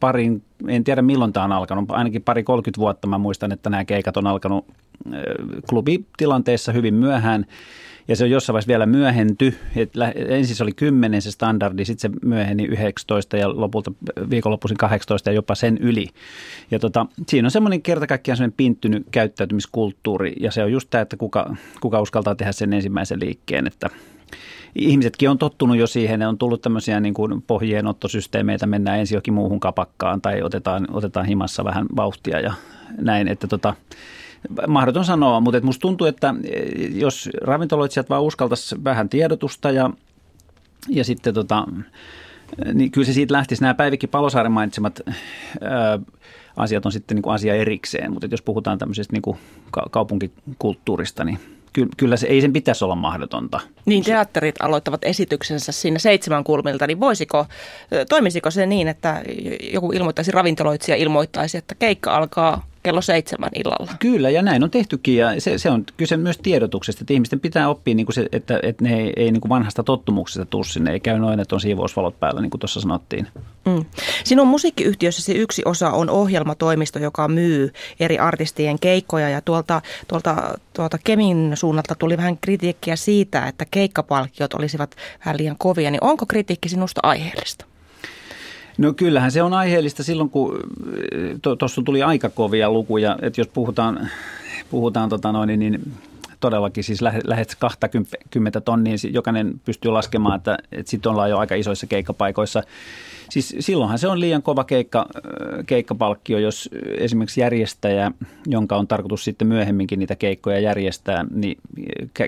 parin, 0.00 0.42
en 0.68 0.84
tiedä 0.84 1.02
milloin 1.02 1.32
tämä 1.32 1.44
on 1.44 1.52
alkanut, 1.52 1.90
ainakin 1.90 2.22
pari 2.22 2.42
30 2.42 2.80
vuotta 2.80 3.06
mä 3.06 3.18
muistan, 3.18 3.52
että 3.52 3.70
nämä 3.70 3.84
keikat 3.84 4.16
on 4.16 4.26
alkanut 4.26 4.66
klubitilanteessa 5.68 6.72
hyvin 6.72 6.94
myöhään 6.94 7.46
ja 8.10 8.16
se 8.16 8.24
on 8.24 8.30
jossain 8.30 8.54
vaiheessa 8.54 8.68
vielä 8.68 8.86
myöhenty. 8.86 9.54
ensin 10.28 10.56
se 10.56 10.62
oli 10.62 10.72
10 10.72 11.22
se 11.22 11.30
standardi, 11.30 11.84
sitten 11.84 12.12
se 12.12 12.18
myöheni 12.26 12.64
19 12.64 13.36
ja 13.36 13.60
lopulta 13.60 13.92
viikonloppuisin 14.30 14.76
18 14.76 15.30
ja 15.30 15.34
jopa 15.34 15.54
sen 15.54 15.78
yli. 15.78 16.08
Ja 16.70 16.78
tota, 16.78 17.06
siinä 17.28 17.46
on 17.46 17.50
semmoinen 17.50 17.82
kerta 17.82 18.06
kaikkiaan 18.06 18.36
semmoinen 18.36 18.56
pinttynyt 18.56 19.06
käyttäytymiskulttuuri 19.10 20.32
ja 20.40 20.50
se 20.50 20.64
on 20.64 20.72
just 20.72 20.90
tämä, 20.90 21.02
että 21.02 21.16
kuka, 21.16 21.56
kuka 21.80 22.00
uskaltaa 22.00 22.34
tehdä 22.34 22.52
sen 22.52 22.72
ensimmäisen 22.72 23.20
liikkeen, 23.20 23.66
että 23.66 23.90
ihmisetkin 24.74 25.30
on 25.30 25.38
tottunut 25.38 25.76
jo 25.76 25.86
siihen, 25.86 26.18
ne 26.18 26.26
on 26.26 26.38
tullut 26.38 26.62
tämmöisiä 26.62 27.00
niin 27.00 27.14
kuin 27.14 27.42
pohjeenottosysteemeitä, 27.42 28.66
mennään 28.66 28.98
ensin 28.98 29.16
jokin 29.16 29.34
muuhun 29.34 29.60
kapakkaan 29.60 30.20
tai 30.20 30.42
otetaan, 30.42 30.86
otetaan 30.92 31.26
himassa 31.26 31.64
vähän 31.64 31.86
vauhtia 31.96 32.40
ja 32.40 32.52
näin, 33.00 33.28
että 33.28 33.46
tota, 33.46 33.74
mahdoton 34.66 35.04
sanoa, 35.04 35.40
mutta 35.40 35.60
musta 35.60 35.80
tuntuu, 35.80 36.06
että 36.06 36.34
jos 36.94 37.30
ravintoloitsijat 37.40 38.10
vaan 38.10 38.22
uskaltaisi 38.22 38.84
vähän 38.84 39.08
tiedotusta 39.08 39.70
ja, 39.70 39.90
ja 40.88 41.04
sitten 41.04 41.34
tota, 41.34 41.66
niin 42.74 42.90
kyllä 42.90 43.04
se 43.04 43.12
siitä 43.12 43.34
lähtisi. 43.34 43.62
Nämä 43.62 43.74
Päivikki 43.74 44.06
Palosaaren 44.06 44.52
mainitsemat 44.52 45.00
ää, 45.60 45.98
asiat 46.56 46.86
on 46.86 46.92
sitten 46.92 47.14
niin 47.14 47.22
kuin 47.22 47.34
asia 47.34 47.54
erikseen, 47.54 48.12
mutta 48.12 48.28
jos 48.30 48.42
puhutaan 48.42 48.78
tämmöisestä 48.78 49.12
niin 49.12 49.22
kuin 49.22 49.38
kaupunkikulttuurista, 49.90 51.24
niin 51.24 51.38
kyllä 51.96 52.16
se, 52.16 52.26
ei 52.26 52.40
sen 52.40 52.52
pitäisi 52.52 52.84
olla 52.84 52.94
mahdotonta. 52.94 53.60
Niin 53.86 54.04
teatterit 54.04 54.54
aloittavat 54.62 55.04
esityksensä 55.04 55.72
siinä 55.72 55.98
seitsemän 55.98 56.44
kulmilta, 56.44 56.86
niin 56.86 57.00
voisiko, 57.00 57.46
toimisiko 58.08 58.50
se 58.50 58.66
niin, 58.66 58.88
että 58.88 59.22
joku 59.72 59.92
ilmoittaisi, 59.92 60.30
ravintoloitsija 60.30 60.96
ilmoittaisi, 60.96 61.58
että 61.58 61.74
keikka 61.74 62.16
alkaa 62.16 62.66
kello 62.82 63.02
seitsemän 63.02 63.50
illalla. 63.54 63.92
Kyllä, 63.98 64.30
ja 64.30 64.42
näin 64.42 64.64
on 64.64 64.70
tehtykin, 64.70 65.16
ja 65.16 65.40
se, 65.40 65.58
se 65.58 65.70
on 65.70 65.84
kyse 65.96 66.16
myös 66.16 66.38
tiedotuksesta, 66.38 67.02
että 67.02 67.12
ihmisten 67.14 67.40
pitää 67.40 67.68
oppia, 67.68 67.94
niin 67.94 68.06
kuin 68.06 68.14
se, 68.14 68.26
että, 68.32 68.60
että 68.62 68.84
ne 68.84 69.00
ei, 69.00 69.12
ei 69.16 69.32
niin 69.32 69.40
kuin 69.40 69.48
vanhasta 69.48 69.82
tottumuksesta 69.82 70.46
tuu 70.46 70.64
sinne, 70.64 70.92
ei 70.92 71.00
käy 71.00 71.18
noin, 71.18 71.40
että 71.40 71.54
on 71.54 71.60
siivousvalot 71.60 72.20
päällä, 72.20 72.40
niin 72.40 72.50
kuin 72.50 72.60
tuossa 72.60 72.80
sanottiin. 72.80 73.26
Mm. 73.66 73.84
Sinun 74.24 74.48
musiikkiyhtiössäsi 74.48 75.34
yksi 75.34 75.62
osa 75.64 75.90
on 75.90 76.10
ohjelmatoimisto, 76.10 76.98
joka 76.98 77.28
myy 77.28 77.72
eri 78.00 78.18
artistien 78.18 78.78
keikkoja, 78.78 79.28
ja 79.28 79.40
tuolta, 79.40 79.82
tuolta, 80.08 80.58
tuolta 80.72 80.98
Kemin 81.04 81.52
suunnalta 81.54 81.94
tuli 81.94 82.16
vähän 82.16 82.38
kritiikkiä 82.38 82.96
siitä, 82.96 83.46
että 83.46 83.64
keikkapalkkiot 83.70 84.54
olisivat 84.54 84.96
vähän 85.24 85.36
liian 85.36 85.56
kovia, 85.58 85.90
niin 85.90 86.04
onko 86.04 86.26
kritiikki 86.26 86.68
sinusta 86.68 87.00
aiheellista? 87.02 87.69
No 88.80 88.92
kyllähän 88.92 89.32
se 89.32 89.42
on 89.42 89.54
aiheellista 89.54 90.02
silloin, 90.02 90.30
kun 90.30 90.60
tuossa 91.58 91.80
to, 91.80 91.84
tuli 91.84 92.02
aika 92.02 92.28
kovia 92.28 92.70
lukuja, 92.70 93.16
että 93.22 93.40
jos 93.40 93.48
puhutaan, 93.48 94.08
puhutaan 94.70 95.08
tota 95.08 95.32
noin, 95.32 95.58
niin 95.58 95.92
todellakin 96.40 96.84
siis 96.84 97.00
lähes 97.24 97.56
20 97.56 98.60
tonnia, 98.60 98.94
jokainen 99.10 99.60
pystyy 99.64 99.90
laskemaan, 99.90 100.36
että, 100.36 100.58
että 100.72 100.90
sitten 100.90 101.12
ollaan 101.12 101.30
jo 101.30 101.38
aika 101.38 101.54
isoissa 101.54 101.86
keikkapaikoissa. 101.86 102.62
Siis 103.30 103.56
silloinhan 103.60 103.98
se 103.98 104.08
on 104.08 104.20
liian 104.20 104.42
kova 104.42 104.64
keikka, 104.64 105.06
keikkapalkkio, 105.66 106.38
jos 106.38 106.70
esimerkiksi 106.98 107.40
järjestäjä, 107.40 108.12
jonka 108.46 108.76
on 108.76 108.88
tarkoitus 108.88 109.24
sitten 109.24 109.48
myöhemminkin 109.48 109.98
niitä 109.98 110.16
keikkoja 110.16 110.58
järjestää, 110.58 111.24
niin 111.30 111.58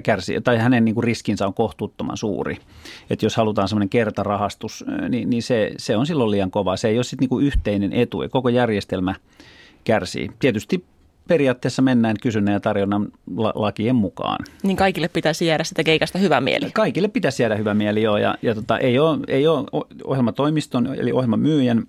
kärsii, 0.03 0.40
tai 0.40 0.59
hänen 0.59 0.85
niin 0.85 0.94
kuin 0.94 1.05
riskinsä 1.05 1.46
on 1.46 1.55
kohtuuttoman 1.55 2.16
suuri. 2.16 2.59
Että 3.11 3.27
jos 3.27 3.37
halutaan 3.37 3.68
semmoinen 3.68 3.88
kertarahastus, 3.88 4.85
niin, 5.09 5.31
niin 5.31 5.42
se, 5.42 5.72
se 5.77 5.96
on 5.96 6.07
silloin 6.07 6.31
liian 6.31 6.51
kova. 6.51 6.77
Se 6.77 6.88
ei 6.88 6.98
ole 6.98 7.05
sitten 7.05 7.29
niin 7.31 7.46
yhteinen 7.46 7.92
etu, 7.92 8.18
koko 8.31 8.48
järjestelmä 8.48 9.14
kärsii. 9.85 10.31
Tietysti 10.38 10.85
periaatteessa 11.33 11.83
mennään 11.83 12.16
kysynnän 12.23 12.53
ja 12.53 12.61
tarjonnan 12.61 13.09
lakien 13.55 13.97
mukaan. 13.97 14.45
Niin 14.62 14.77
kaikille 14.77 15.09
pitäisi 15.09 15.47
jäädä 15.47 15.64
sitä 15.64 15.85
keikasta 15.85 16.18
hyvä 16.18 16.40
mieli. 16.40 16.71
Kaikille 16.75 17.09
pitäisi 17.09 17.42
jäädä 17.42 17.57
hyvä 17.57 17.75
mieli, 17.75 18.03
joo. 18.03 18.16
Ja, 18.16 18.35
ja 18.42 18.55
tota, 18.55 18.79
ei, 18.79 18.99
ole, 18.99 19.18
ei 19.29 19.47
ole 19.47 19.66
ohjelmatoimiston 20.05 20.95
eli 20.95 21.12
ohjelmamyyjän 21.12 21.85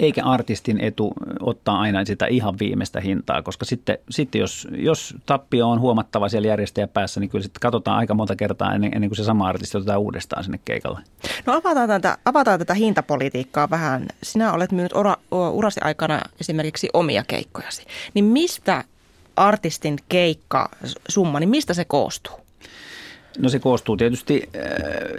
eikä 0.00 0.24
artistin 0.24 0.80
etu 0.80 1.12
ottaa 1.40 1.80
aina 1.80 2.04
sitä 2.04 2.26
ihan 2.26 2.58
viimeistä 2.60 3.00
hintaa, 3.00 3.42
koska 3.42 3.64
sitten, 3.64 3.98
sitten 4.10 4.40
jos, 4.40 4.68
jos 4.76 5.14
tappio 5.26 5.70
on 5.70 5.80
huomattava 5.80 6.28
siellä 6.28 6.48
järjestäjäpäässä, 6.48 7.20
niin 7.20 7.30
kyllä 7.30 7.42
sitten 7.42 7.60
katsotaan 7.60 7.98
aika 7.98 8.14
monta 8.14 8.36
kertaa 8.36 8.74
ennen, 8.74 8.94
ennen 8.94 9.10
kuin 9.10 9.16
se 9.16 9.24
sama 9.24 9.48
artisti 9.48 9.76
otetaan 9.76 10.00
uudestaan 10.00 10.44
sinne 10.44 10.60
keikalle. 10.64 11.00
No 11.46 11.52
avataan 11.52 11.88
tätä, 11.88 12.18
avataan 12.24 12.58
tätä 12.58 12.74
hintapolitiikkaa 12.74 13.70
vähän. 13.70 14.06
Sinä 14.22 14.52
olet 14.52 14.72
myynyt 14.72 14.92
ura, 14.92 15.16
urasi 15.30 15.80
aikana 15.84 16.20
esimerkiksi 16.40 16.88
omia 16.92 17.24
keikkojasi. 17.26 17.84
Niin 18.14 18.24
mistä 18.24 18.84
artistin 19.36 19.98
keikka 20.08 20.70
summa, 21.08 21.40
niin 21.40 21.50
mistä 21.50 21.74
se 21.74 21.84
koostuu? 21.84 22.34
No 23.38 23.48
se 23.48 23.58
koostuu 23.58 23.96
tietysti 23.96 24.42
äh, 24.56 24.62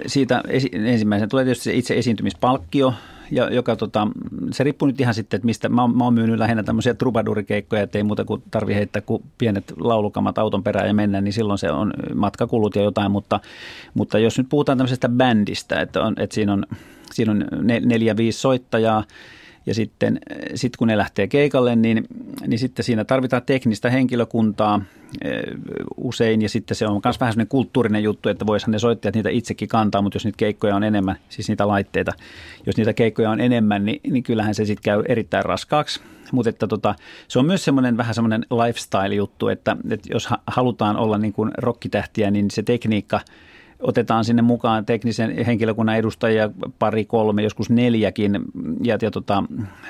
siitä, 0.07 0.43
ensimmäisenä 0.71 1.27
tulee 1.27 1.45
tietysti 1.45 1.63
se 1.63 1.73
itse 1.73 1.97
esiintymispalkkio, 1.97 2.93
ja, 3.33 3.53
joka 3.53 3.75
tota, 3.75 4.07
se 4.51 4.63
riippuu 4.63 4.87
nyt 4.87 5.01
ihan 5.01 5.13
sitten, 5.13 5.37
että 5.37 5.45
mistä, 5.45 5.69
mä, 5.69 5.87
mä 5.87 6.03
oon 6.03 6.13
myynyt 6.13 6.39
lähinnä 6.39 6.63
tämmöisiä 6.63 6.93
trubadurikeikkoja, 6.93 7.81
että 7.81 7.97
ei 7.97 8.03
muuta 8.03 8.25
kuin 8.25 8.43
tarvi 8.51 8.75
heittää 8.75 9.01
kuin 9.01 9.23
pienet 9.37 9.73
laulukamat 9.79 10.37
auton 10.37 10.63
perään 10.63 10.87
ja 10.87 10.93
mennä, 10.93 11.21
niin 11.21 11.33
silloin 11.33 11.59
se 11.59 11.71
on 11.71 11.93
matkakulut 12.15 12.75
ja 12.75 12.81
jotain, 12.81 13.11
mutta, 13.11 13.39
mutta 13.93 14.19
jos 14.19 14.37
nyt 14.37 14.49
puhutaan 14.49 14.77
tämmöisestä 14.77 15.09
bändistä, 15.09 15.81
että, 15.81 16.01
on, 16.01 16.15
että 16.17 16.33
siinä 16.33 16.53
on, 16.53 16.65
siinä 17.11 17.31
on 17.31 17.45
neljä, 17.85 18.17
viisi 18.17 18.39
soittajaa, 18.39 19.03
ja 19.65 19.73
sitten 19.73 20.19
sit 20.55 20.77
kun 20.77 20.87
ne 20.87 20.97
lähtee 20.97 21.27
keikalle, 21.27 21.75
niin, 21.75 22.07
niin 22.47 22.59
sitten 22.59 22.85
siinä 22.85 23.05
tarvitaan 23.05 23.43
teknistä 23.45 23.89
henkilökuntaa 23.89 24.81
eh, 25.23 25.41
usein. 25.97 26.41
Ja 26.41 26.49
sitten 26.49 26.75
se 26.75 26.87
on 26.87 27.01
myös 27.05 27.19
vähän 27.19 27.33
sellainen 27.33 27.49
kulttuurinen 27.49 28.03
juttu, 28.03 28.29
että 28.29 28.45
voisihan 28.45 28.71
ne 28.71 28.79
soittajat 28.79 29.15
niitä 29.15 29.29
itsekin 29.29 29.67
kantaa, 29.67 30.01
mutta 30.01 30.15
jos 30.15 30.25
niitä 30.25 30.37
keikkoja 30.37 30.75
on 30.75 30.83
enemmän, 30.83 31.15
siis 31.29 31.49
niitä 31.49 31.67
laitteita, 31.67 32.11
jos 32.65 32.77
niitä 32.77 32.93
keikkoja 32.93 33.29
on 33.29 33.41
enemmän, 33.41 33.85
niin, 33.85 33.99
niin 34.11 34.23
kyllähän 34.23 34.55
se 34.55 34.65
sitten 34.65 34.83
käy 34.83 35.03
erittäin 35.07 35.45
raskaaksi. 35.45 36.01
Mutta 36.31 36.49
että 36.49 36.67
tota, 36.67 36.95
se 37.27 37.39
on 37.39 37.45
myös 37.45 37.65
semmoinen 37.65 37.97
vähän 37.97 38.15
semmoinen 38.15 38.45
lifestyle-juttu, 38.51 39.47
että, 39.47 39.77
että 39.89 40.09
jos 40.13 40.29
halutaan 40.47 40.97
olla 40.97 41.17
niin 41.17 41.33
kuin 41.33 41.51
rokkitähtiä, 41.57 42.31
niin 42.31 42.51
se 42.51 42.63
tekniikka– 42.63 43.19
otetaan 43.83 44.25
sinne 44.25 44.41
mukaan 44.41 44.85
teknisen 44.85 45.45
henkilökunnan 45.45 45.97
edustajia 45.97 46.49
pari, 46.79 47.05
kolme, 47.05 47.43
joskus 47.43 47.69
neljäkin. 47.69 48.39
Ja, 48.83 48.97
ja 49.01 49.11
tota, 49.11 49.43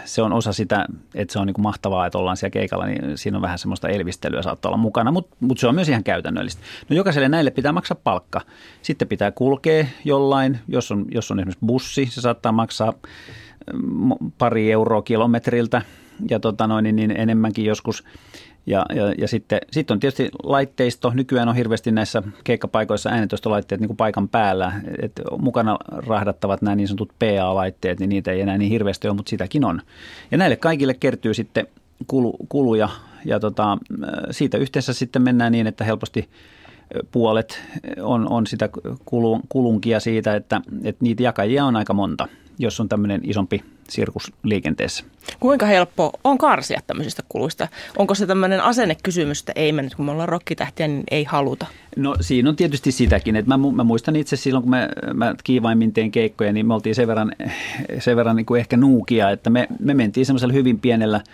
se 0.05 0.21
on 0.21 0.33
osa 0.33 0.53
sitä, 0.53 0.85
että 1.15 1.31
se 1.31 1.39
on 1.39 1.47
niin 1.47 1.53
kuin 1.53 1.63
mahtavaa, 1.63 2.05
että 2.05 2.17
ollaan 2.17 2.37
siellä 2.37 2.53
keikalla, 2.53 2.85
niin 2.85 3.17
siinä 3.17 3.37
on 3.37 3.41
vähän 3.41 3.59
semmoista 3.59 3.89
elvistelyä 3.89 4.41
saattaa 4.41 4.69
olla 4.69 4.77
mukana, 4.77 5.11
mutta 5.11 5.35
mut 5.39 5.57
se 5.57 5.67
on 5.67 5.75
myös 5.75 5.89
ihan 5.89 6.03
käytännöllistä. 6.03 6.61
No 6.89 6.95
jokaiselle 6.95 7.29
näille 7.29 7.51
pitää 7.51 7.71
maksaa 7.71 7.97
palkka. 8.03 8.41
Sitten 8.81 9.07
pitää 9.07 9.31
kulkea 9.31 9.85
jollain, 10.05 10.59
jos 10.67 10.91
on, 10.91 11.05
jos 11.11 11.31
on 11.31 11.39
esimerkiksi 11.39 11.65
bussi, 11.65 12.05
se 12.05 12.21
saattaa 12.21 12.51
maksaa 12.51 12.93
mm, 13.73 14.11
pari 14.37 14.71
euroa 14.71 15.01
kilometriltä 15.01 15.81
ja 16.29 16.39
tota 16.39 16.67
noin, 16.67 16.83
niin, 16.83 16.95
niin 16.95 17.11
enemmänkin 17.11 17.65
joskus. 17.65 18.03
Ja, 18.65 18.85
ja, 18.95 19.13
ja 19.17 19.27
sitten, 19.27 19.59
sitten 19.71 19.95
on 19.95 19.99
tietysti 19.99 20.29
laitteisto. 20.43 21.11
Nykyään 21.15 21.49
on 21.49 21.55
hirveästi 21.55 21.91
näissä 21.91 22.23
keikkapaikoissa 22.43 23.09
äänetoistolaitteet 23.09 23.81
niin 23.81 23.89
kuin 23.89 23.97
paikan 23.97 24.29
päällä. 24.29 24.73
Et 25.01 25.21
mukana 25.37 25.77
rahdattavat 25.87 26.61
nämä 26.61 26.75
niin 26.75 26.87
sanotut 26.87 27.13
PA-laitteet, 27.19 27.99
niin 27.99 28.09
niitä 28.09 28.31
ei 28.31 28.41
enää 28.41 28.57
niin 28.57 28.71
hirveästi 28.71 29.07
ole, 29.07 29.15
mutta 29.15 29.29
sitäkin 29.29 29.65
on. 29.65 29.81
Ja 30.31 30.37
näille 30.37 30.55
kaikille 30.55 30.93
kertyy 30.93 31.33
sitten 31.33 31.67
kulu, 32.07 32.35
kuluja 32.49 32.89
ja 33.25 33.39
tota, 33.39 33.77
siitä 34.31 34.57
yhteensä 34.57 34.93
sitten 34.93 35.21
mennään 35.21 35.51
niin, 35.51 35.67
että 35.67 35.83
helposti 35.83 36.29
puolet 37.11 37.61
on, 38.01 38.31
on 38.31 38.47
sitä 38.47 38.69
kulunkia 39.49 39.99
siitä, 39.99 40.35
että, 40.35 40.61
että 40.83 41.03
niitä 41.03 41.23
jakajia 41.23 41.65
on 41.65 41.75
aika 41.75 41.93
monta, 41.93 42.27
jos 42.59 42.79
on 42.79 42.89
tämmöinen 42.89 43.21
isompi 43.23 43.63
sirkus 43.93 44.31
liikenteessä. 44.43 45.03
Kuinka 45.39 45.65
helppo 45.65 46.11
on 46.23 46.37
karsia 46.37 46.81
tämmöisistä 46.87 47.23
kuluista? 47.29 47.67
Onko 47.97 48.15
se 48.15 48.27
tämmöinen 48.27 48.61
asennekysymys, 48.61 49.39
että 49.39 49.51
ei 49.55 49.71
mennyt, 49.71 49.95
kun 49.95 50.05
me 50.05 50.11
ollaan 50.11 50.29
rokkitähtiä, 50.29 50.87
niin 50.87 51.03
ei 51.11 51.23
haluta? 51.23 51.65
No 51.97 52.15
siinä 52.21 52.49
on 52.49 52.55
tietysti 52.55 52.91
sitäkin. 52.91 53.35
Että 53.35 53.57
mä, 53.57 53.71
mä 53.71 53.83
muistan 53.83 54.15
itse 54.15 54.35
silloin, 54.35 54.63
kun 54.63 54.69
mä, 54.69 54.89
mä 55.13 55.35
kiivaimmin 55.43 55.93
tein 55.93 56.11
keikkoja, 56.11 56.53
niin 56.53 56.67
me 56.67 56.73
oltiin 56.73 56.95
sen 56.95 57.07
verran, 57.07 57.31
sen 57.99 58.15
verran 58.15 58.35
niin 58.35 58.45
kuin 58.45 58.59
ehkä 58.59 58.77
nuukia, 58.77 59.29
että 59.29 59.49
me, 59.49 59.67
me 59.79 59.93
mentiin 59.93 60.25
semmoisella 60.25 60.53
hyvin 60.53 60.79
pienellä– 60.79 61.21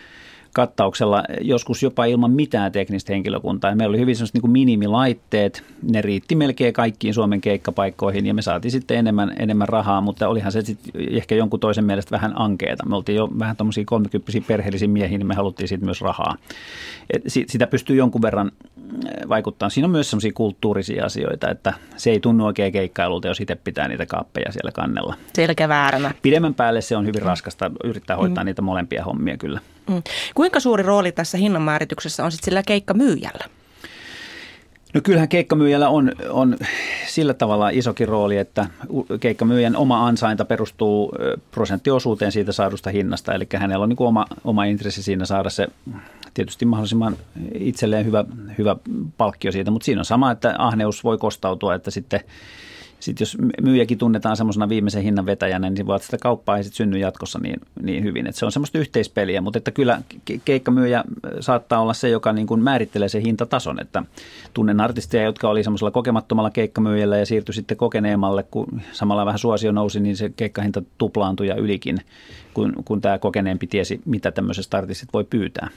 kattauksella, 0.53 1.23
joskus 1.41 1.83
jopa 1.83 2.05
ilman 2.05 2.31
mitään 2.31 2.71
teknistä 2.71 3.13
henkilökuntaa. 3.13 3.69
Ja 3.69 3.75
meillä 3.75 3.91
oli 3.91 3.99
hyvin 3.99 4.15
sellaiset 4.15 4.33
niin 4.33 4.41
kuin 4.41 4.51
minimilaitteet, 4.51 5.63
ne 5.91 6.01
riitti 6.01 6.35
melkein 6.35 6.73
kaikkiin 6.73 7.13
Suomen 7.13 7.41
keikkapaikkoihin 7.41 8.25
ja 8.25 8.33
me 8.33 8.41
saatiin 8.41 8.71
sitten 8.71 8.97
enemmän, 8.97 9.35
enemmän 9.39 9.69
rahaa, 9.69 10.01
mutta 10.01 10.27
olihan 10.27 10.51
se 10.51 10.61
sitten 10.61 10.93
ehkä 11.09 11.35
jonkun 11.35 11.59
toisen 11.59 11.85
mielestä 11.85 12.11
vähän 12.11 12.33
ankeeta. 12.35 12.85
Me 12.85 12.95
oltiin 12.95 13.15
jo 13.15 13.29
vähän 13.39 13.55
tuommoisia 13.55 13.83
30 13.85 14.31
perheellisiä 14.47 14.87
miehiä, 14.87 15.17
niin 15.17 15.27
me 15.27 15.35
haluttiin 15.35 15.67
sitten 15.67 15.87
myös 15.87 16.01
rahaa. 16.01 16.35
Et 17.09 17.23
sitä 17.47 17.67
pystyy 17.67 17.95
jonkun 17.95 18.21
verran 18.21 18.51
äh, 18.67 19.29
vaikuttamaan. 19.29 19.71
Siinä 19.71 19.85
on 19.85 19.91
myös 19.91 20.09
sellaisia 20.09 20.31
kulttuurisia 20.33 21.05
asioita, 21.05 21.49
että 21.49 21.73
se 21.97 22.09
ei 22.09 22.19
tunnu 22.19 22.45
oikein 22.45 22.73
keikkailulta, 22.73 23.27
jos 23.27 23.41
itse 23.41 23.55
pitää 23.55 23.87
niitä 23.87 24.05
kaappeja 24.05 24.51
siellä 24.51 24.71
kannella. 24.71 25.15
Selkä 25.33 25.69
vääränä. 25.69 26.11
Pidemmän 26.21 26.53
päälle 26.53 26.81
se 26.81 26.97
on 26.97 27.05
hyvin 27.05 27.21
raskasta 27.21 27.71
yrittää 27.83 28.15
hoitaa 28.15 28.43
mm. 28.43 28.45
niitä 28.45 28.61
molempia 28.61 29.03
hommia 29.03 29.37
kyllä. 29.37 29.59
Mm. 29.87 30.01
Kuinka 30.35 30.59
suuri 30.59 30.83
rooli 30.83 31.11
tässä 31.11 31.37
hinnanmäärityksessä 31.37 32.25
on 32.25 32.31
sitten 32.31 32.45
sillä 32.45 32.63
keikkamyyjällä? 32.63 33.45
No 34.93 35.01
kyllähän 35.03 35.29
keikkamyyjällä 35.29 35.89
on, 35.89 36.11
on 36.29 36.57
sillä 37.07 37.33
tavalla 37.33 37.69
isokin 37.69 38.07
rooli, 38.07 38.37
että 38.37 38.65
keikkamyyjän 39.19 39.75
oma 39.75 40.07
ansainta 40.07 40.45
perustuu 40.45 41.11
prosenttiosuuteen 41.51 42.31
siitä 42.31 42.51
saadusta 42.51 42.89
hinnasta. 42.89 43.33
Eli 43.33 43.47
hänellä 43.55 43.83
on 43.83 43.89
niin 43.89 43.97
oma, 43.99 44.25
oma 44.43 44.63
intressi 44.63 45.03
siinä 45.03 45.25
saada 45.25 45.49
se 45.49 45.67
tietysti 46.33 46.65
mahdollisimman 46.65 47.17
itselleen 47.53 48.05
hyvä, 48.05 48.25
hyvä 48.57 48.75
palkkio 49.17 49.51
siitä, 49.51 49.71
mutta 49.71 49.85
siinä 49.85 50.01
on 50.01 50.05
sama, 50.05 50.31
että 50.31 50.55
ahneus 50.57 51.03
voi 51.03 51.17
kostautua, 51.17 51.75
että 51.75 51.91
sitten– 51.91 52.19
sitten 52.99 53.21
jos 53.21 53.37
myyjäkin 53.61 53.97
tunnetaan 53.97 54.37
semmoisena 54.37 54.69
viimeisen 54.69 55.03
hinnan 55.03 55.25
vetäjänä, 55.25 55.69
niin 55.69 55.87
voi, 55.87 55.99
sitä 55.99 56.17
kauppaa 56.17 56.57
ei 56.57 56.63
sitten 56.63 56.77
synny 56.77 56.97
jatkossa 56.97 57.39
niin, 57.39 57.61
niin 57.81 58.03
hyvin. 58.03 58.27
Että 58.27 58.39
se 58.39 58.45
on 58.45 58.51
semmoista 58.51 58.77
yhteispeliä, 58.77 59.41
mutta 59.41 59.57
että 59.57 59.71
kyllä 59.71 60.01
keikkamyyjä 60.45 61.03
saattaa 61.39 61.79
olla 61.79 61.93
se, 61.93 62.09
joka 62.09 62.33
niin 62.33 62.47
kuin 62.47 62.63
määrittelee 62.63 63.09
sen 63.09 63.21
hintatason. 63.21 63.81
Että 63.81 64.03
tunnen 64.53 64.79
artisteja, 64.79 65.23
jotka 65.23 65.49
oli 65.49 65.63
semmoisella 65.63 65.91
kokemattomalla 65.91 66.49
keikkamyyjällä 66.49 67.17
ja 67.17 67.25
siirtyi 67.25 67.53
sitten 67.53 67.77
kokeneemmalle, 67.77 68.43
kun 68.43 68.81
samalla 68.91 69.25
vähän 69.25 69.39
suosio 69.39 69.71
nousi, 69.71 69.99
niin 69.99 70.17
se 70.17 70.31
keikkahinta 70.35 70.81
tuplaantui 70.97 71.47
ja 71.47 71.55
ylikin, 71.55 71.97
kun, 72.53 72.73
kun 72.85 73.01
tämä 73.01 73.19
kokeneempi 73.19 73.67
tiesi, 73.67 74.01
mitä 74.05 74.31
tämmöisestä 74.31 74.77
artistit 74.77 75.09
voi 75.13 75.23
pyytää. 75.23 75.69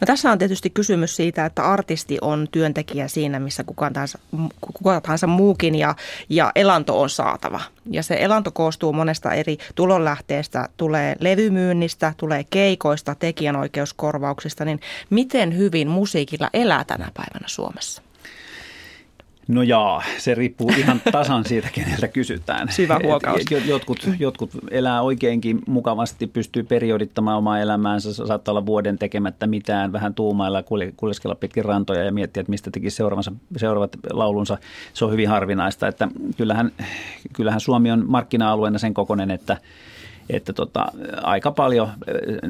No 0.00 0.04
tässä 0.06 0.32
on 0.32 0.38
tietysti 0.38 0.70
kysymys 0.70 1.16
siitä, 1.16 1.46
että 1.46 1.62
artisti 1.62 2.18
on 2.20 2.48
työntekijä 2.52 3.08
siinä, 3.08 3.38
missä 3.38 3.64
kuka 3.64 3.90
tahansa, 3.90 4.18
kuka 4.60 5.00
tahansa 5.00 5.26
muukin 5.26 5.74
ja, 5.74 5.94
ja 6.28 6.52
elanto 6.54 7.00
on 7.00 7.10
saatava. 7.10 7.60
Ja 7.90 8.02
se 8.02 8.16
elanto 8.20 8.50
koostuu 8.50 8.92
monesta 8.92 9.32
eri 9.32 9.58
tulonlähteestä, 9.74 10.68
tulee 10.76 11.16
levymyynnistä, 11.20 12.14
tulee 12.16 12.44
keikoista, 12.50 13.14
tekijänoikeuskorvauksista, 13.14 14.64
niin 14.64 14.80
miten 15.10 15.56
hyvin 15.56 15.88
musiikilla 15.88 16.50
elää 16.52 16.84
tänä 16.84 17.10
päivänä 17.14 17.46
Suomessa? 17.46 18.07
No 19.48 19.62
jaa, 19.62 20.02
se 20.18 20.34
riippuu 20.34 20.72
ihan 20.78 21.02
tasan 21.12 21.44
siitä, 21.44 21.68
keneltä 21.72 22.08
kysytään. 22.08 22.68
Syvä 22.72 22.98
huokaus. 23.04 23.40
Jotkut, 23.66 24.08
jotkut 24.18 24.50
elää 24.70 25.02
oikeinkin 25.02 25.58
mukavasti, 25.66 26.26
pystyy 26.26 26.62
periodittamaan 26.62 27.38
omaa 27.38 27.60
elämäänsä, 27.60 28.12
saattaa 28.12 28.52
olla 28.52 28.66
vuoden 28.66 28.98
tekemättä 28.98 29.46
mitään, 29.46 29.92
vähän 29.92 30.14
tuumailla, 30.14 30.62
kuljeskella 30.96 31.34
pitkin 31.34 31.64
rantoja 31.64 32.04
ja 32.04 32.12
miettiä, 32.12 32.40
että 32.40 32.50
mistä 32.50 32.70
teki 32.70 32.90
seuraavat 32.90 33.90
laulunsa. 34.12 34.58
Se 34.92 35.04
on 35.04 35.12
hyvin 35.12 35.28
harvinaista, 35.28 35.88
että 35.88 36.08
kyllähän, 36.36 36.72
kyllähän 37.32 37.60
Suomi 37.60 37.90
on 37.90 38.04
markkina-alueena 38.06 38.78
sen 38.78 38.94
kokonen, 38.94 39.30
että 39.30 39.56
että 40.30 40.52
tota, 40.52 40.86
aika 41.22 41.50
paljon 41.50 41.88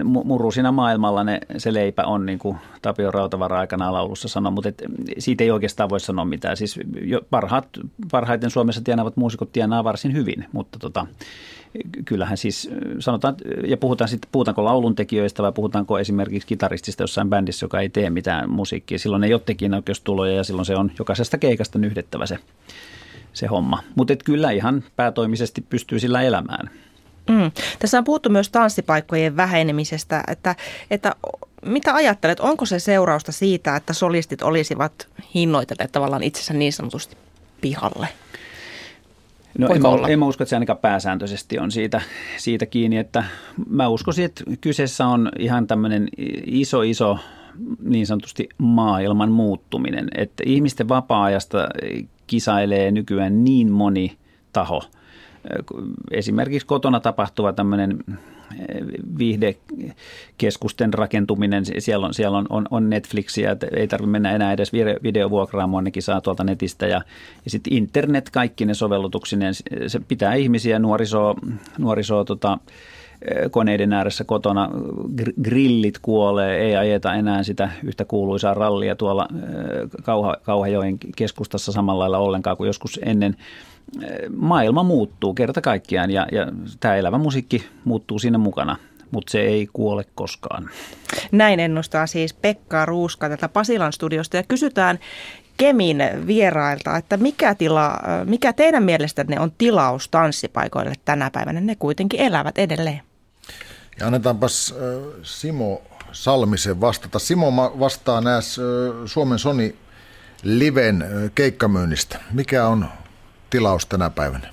murusina 0.04 0.72
maailmalla 0.72 1.24
ne, 1.24 1.40
se 1.58 1.74
leipä 1.74 2.04
on, 2.04 2.26
niin 2.26 2.38
kuin 2.38 2.58
Tapio 2.82 3.10
Rautavara 3.10 3.58
aikanaan 3.58 3.94
laulussa 3.94 4.28
sanoi, 4.28 4.52
mutta 4.52 4.68
et, 4.68 4.82
siitä 5.18 5.44
ei 5.44 5.50
oikeastaan 5.50 5.90
voi 5.90 6.00
sanoa 6.00 6.24
mitään. 6.24 6.56
Siis 6.56 6.80
jo 7.02 7.20
parhaat, 7.30 7.68
parhaiten 8.10 8.50
Suomessa 8.50 8.80
tienaavat 8.84 9.16
muusikot 9.16 9.52
tienaa 9.52 9.84
varsin 9.84 10.12
hyvin, 10.12 10.44
mutta 10.52 10.78
tota, 10.78 11.06
kyllähän 12.04 12.36
siis 12.36 12.70
sanotaan, 12.98 13.34
ja 13.66 13.76
puhutaan 13.76 14.08
sitten, 14.08 14.28
puhutaanko 14.32 14.64
lauluntekijöistä 14.64 15.42
vai 15.42 15.52
puhutaanko 15.52 15.98
esimerkiksi 15.98 16.48
kitaristista 16.48 17.02
jossain 17.02 17.30
bändissä, 17.30 17.64
joka 17.64 17.80
ei 17.80 17.88
tee 17.88 18.10
mitään 18.10 18.50
musiikkia. 18.50 18.98
Silloin 18.98 19.24
ei 19.24 19.34
ole 19.34 19.42
tekijänoikeustuloja 19.46 20.32
ja 20.32 20.44
silloin 20.44 20.66
se 20.66 20.76
on 20.76 20.90
jokaisesta 20.98 21.38
keikasta 21.38 21.78
nyhdettävä 21.78 22.26
se, 22.26 22.38
se 23.32 23.46
homma. 23.46 23.82
Mutta 23.94 24.16
kyllä 24.16 24.50
ihan 24.50 24.84
päätoimisesti 24.96 25.60
pystyy 25.60 25.98
sillä 25.98 26.22
elämään. 26.22 26.70
Mm. 27.28 27.50
Tässä 27.78 27.98
on 27.98 28.04
puhuttu 28.04 28.28
myös 28.28 28.50
tanssipaikkojen 28.50 29.36
vähenemisestä, 29.36 30.24
että, 30.28 30.54
että 30.90 31.14
mitä 31.64 31.94
ajattelet, 31.94 32.40
onko 32.40 32.66
se 32.66 32.78
seurausta 32.78 33.32
siitä, 33.32 33.76
että 33.76 33.92
solistit 33.92 34.42
olisivat 34.42 35.08
hinnoitelleet 35.34 35.92
tavallaan 35.92 36.22
itsensä 36.22 36.54
niin 36.54 36.72
sanotusti 36.72 37.16
pihalle? 37.60 38.08
No 39.58 39.68
en 39.68 39.82
mä, 39.82 39.88
en 40.08 40.18
mä 40.18 40.26
usko, 40.26 40.44
että 40.44 40.50
se 40.50 40.56
ainakaan 40.56 40.78
pääsääntöisesti 40.78 41.58
on 41.58 41.70
siitä, 41.70 42.00
siitä 42.36 42.66
kiinni, 42.66 42.98
että 42.98 43.24
mä 43.68 43.88
uskoisin, 43.88 44.24
että 44.24 44.44
kyseessä 44.60 45.06
on 45.06 45.32
ihan 45.38 45.66
tämmöinen 45.66 46.08
iso, 46.46 46.82
iso 46.82 47.18
niin 47.82 48.06
sanotusti 48.06 48.48
maailman 48.58 49.32
muuttuminen, 49.32 50.08
että 50.14 50.42
ihmisten 50.46 50.88
vapaa-ajasta 50.88 51.68
kisailee 52.26 52.90
nykyään 52.90 53.44
niin 53.44 53.70
moni 53.72 54.18
taho– 54.52 54.82
esimerkiksi 56.10 56.66
kotona 56.66 57.00
tapahtuva 57.00 57.52
tämmöinen 57.52 57.98
eh, 58.08 58.82
viihdekeskusten 59.18 60.94
rakentuminen, 60.94 61.64
siellä 61.78 62.06
on, 62.06 62.14
siellä 62.14 62.38
on, 62.38 62.46
on, 62.50 62.66
on 62.70 62.90
Netflixiä, 62.90 63.56
ei 63.76 63.88
tarvitse 63.88 64.10
mennä 64.10 64.32
enää 64.32 64.52
edes 64.52 64.72
videovuokraamoon, 65.02 65.84
nekin 65.84 66.02
saa 66.02 66.20
tuolta 66.20 66.44
netistä. 66.44 66.86
Ja, 66.86 67.02
ja 67.44 67.50
sitten 67.50 67.72
internet 67.72 68.30
kaikki 68.30 68.64
ne 68.64 68.74
sovellutuksineen, 68.74 69.54
se 69.86 70.00
pitää 70.08 70.34
ihmisiä, 70.34 70.78
nuorisoa, 70.78 71.34
nuorisoa 71.78 72.24
tota, 72.24 72.58
eh, 73.22 73.50
koneiden 73.50 73.92
ääressä 73.92 74.24
kotona, 74.24 74.70
grillit 75.42 75.98
kuolee, 76.02 76.58
ei 76.58 76.76
ajeta 76.76 77.14
enää 77.14 77.42
sitä 77.42 77.70
yhtä 77.84 78.04
kuuluisaa 78.04 78.54
rallia 78.54 78.96
tuolla 78.96 79.28
eh, 79.34 79.88
Kauha, 80.02 80.36
Kauhajoen 80.42 80.98
keskustassa 81.16 81.72
samalla 81.72 82.02
lailla 82.02 82.18
ollenkaan 82.18 82.56
kuin 82.56 82.66
joskus 82.66 83.00
ennen– 83.04 83.36
maailma 84.36 84.82
muuttuu 84.82 85.34
kerta 85.34 85.60
kaikkiaan 85.60 86.10
ja, 86.10 86.26
ja 86.32 86.46
tämä 86.80 86.96
elävä 86.96 87.18
musiikki 87.18 87.66
muuttuu 87.84 88.18
siinä 88.18 88.38
mukana 88.38 88.76
mutta 89.10 89.30
se 89.30 89.40
ei 89.40 89.68
kuole 89.72 90.04
koskaan. 90.14 90.70
Näin 91.32 91.60
ennustaa 91.60 92.06
siis 92.06 92.34
Pekka 92.34 92.86
Ruuska 92.86 93.28
tätä 93.28 93.48
Pasilan 93.48 93.92
studiosta 93.92 94.36
ja 94.36 94.42
kysytään 94.42 94.98
Kemin 95.56 95.98
vierailta, 96.26 96.96
että 96.96 97.16
mikä, 97.16 97.54
tila, 97.54 97.98
mikä 98.24 98.52
teidän 98.52 98.82
mielestänne 98.82 99.40
on 99.40 99.52
tilaus 99.58 100.08
tanssipaikoille 100.08 100.92
tänä 101.04 101.30
päivänä? 101.30 101.60
Ne 101.60 101.74
kuitenkin 101.74 102.20
elävät 102.20 102.58
edelleen. 102.58 103.00
Ja 104.00 104.06
annetaanpas 104.06 104.74
Simo 105.22 105.82
Salmisen 106.12 106.80
vastata. 106.80 107.18
Simo 107.18 107.76
vastaa 107.78 108.20
näissä 108.20 108.62
Suomen 109.06 109.38
Sony 109.38 109.76
Liven 110.42 111.04
keikkamyynnistä. 111.34 112.18
Mikä 112.32 112.66
on 112.66 112.88
tilaus 113.50 113.86
tänä 113.86 114.10
päivänä? 114.10 114.48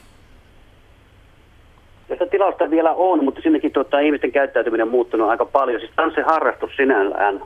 Sitä 2.08 2.26
tilausta 2.26 2.70
vielä 2.70 2.92
on, 2.92 3.24
mutta 3.24 3.42
sinnekin 3.42 3.72
tuota, 3.72 4.00
ihmisten 4.00 4.32
käyttäytyminen 4.32 4.84
on 4.84 4.92
muuttunut 4.92 5.30
aika 5.30 5.46
paljon. 5.46 5.80
Siis 5.80 5.92
tanssiharrastus 5.96 6.76
sinällään, 6.76 7.42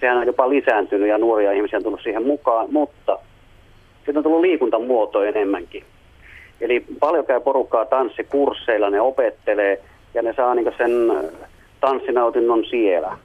sehän 0.00 0.18
on 0.18 0.26
jopa 0.26 0.48
lisääntynyt 0.48 1.08
ja 1.08 1.18
nuoria 1.18 1.52
ihmisiä 1.52 1.76
on 1.76 1.82
tullut 1.82 2.02
siihen 2.02 2.26
mukaan, 2.26 2.66
mutta 2.70 3.18
sitten 3.96 4.16
on 4.16 4.22
tullut 4.22 4.40
liikuntamuoto 4.40 5.22
enemmänkin. 5.22 5.84
Eli 6.60 6.84
paljon 7.00 7.26
käy 7.26 7.40
porukkaa 7.40 7.84
tanssikursseilla, 7.84 8.90
ne 8.90 9.00
opettelee 9.00 9.82
ja 10.14 10.22
ne 10.22 10.34
saa 10.36 10.54
niin 10.54 10.74
sen 10.78 10.90
tanssinautinnon 11.80 12.64
siellä. 12.64 13.18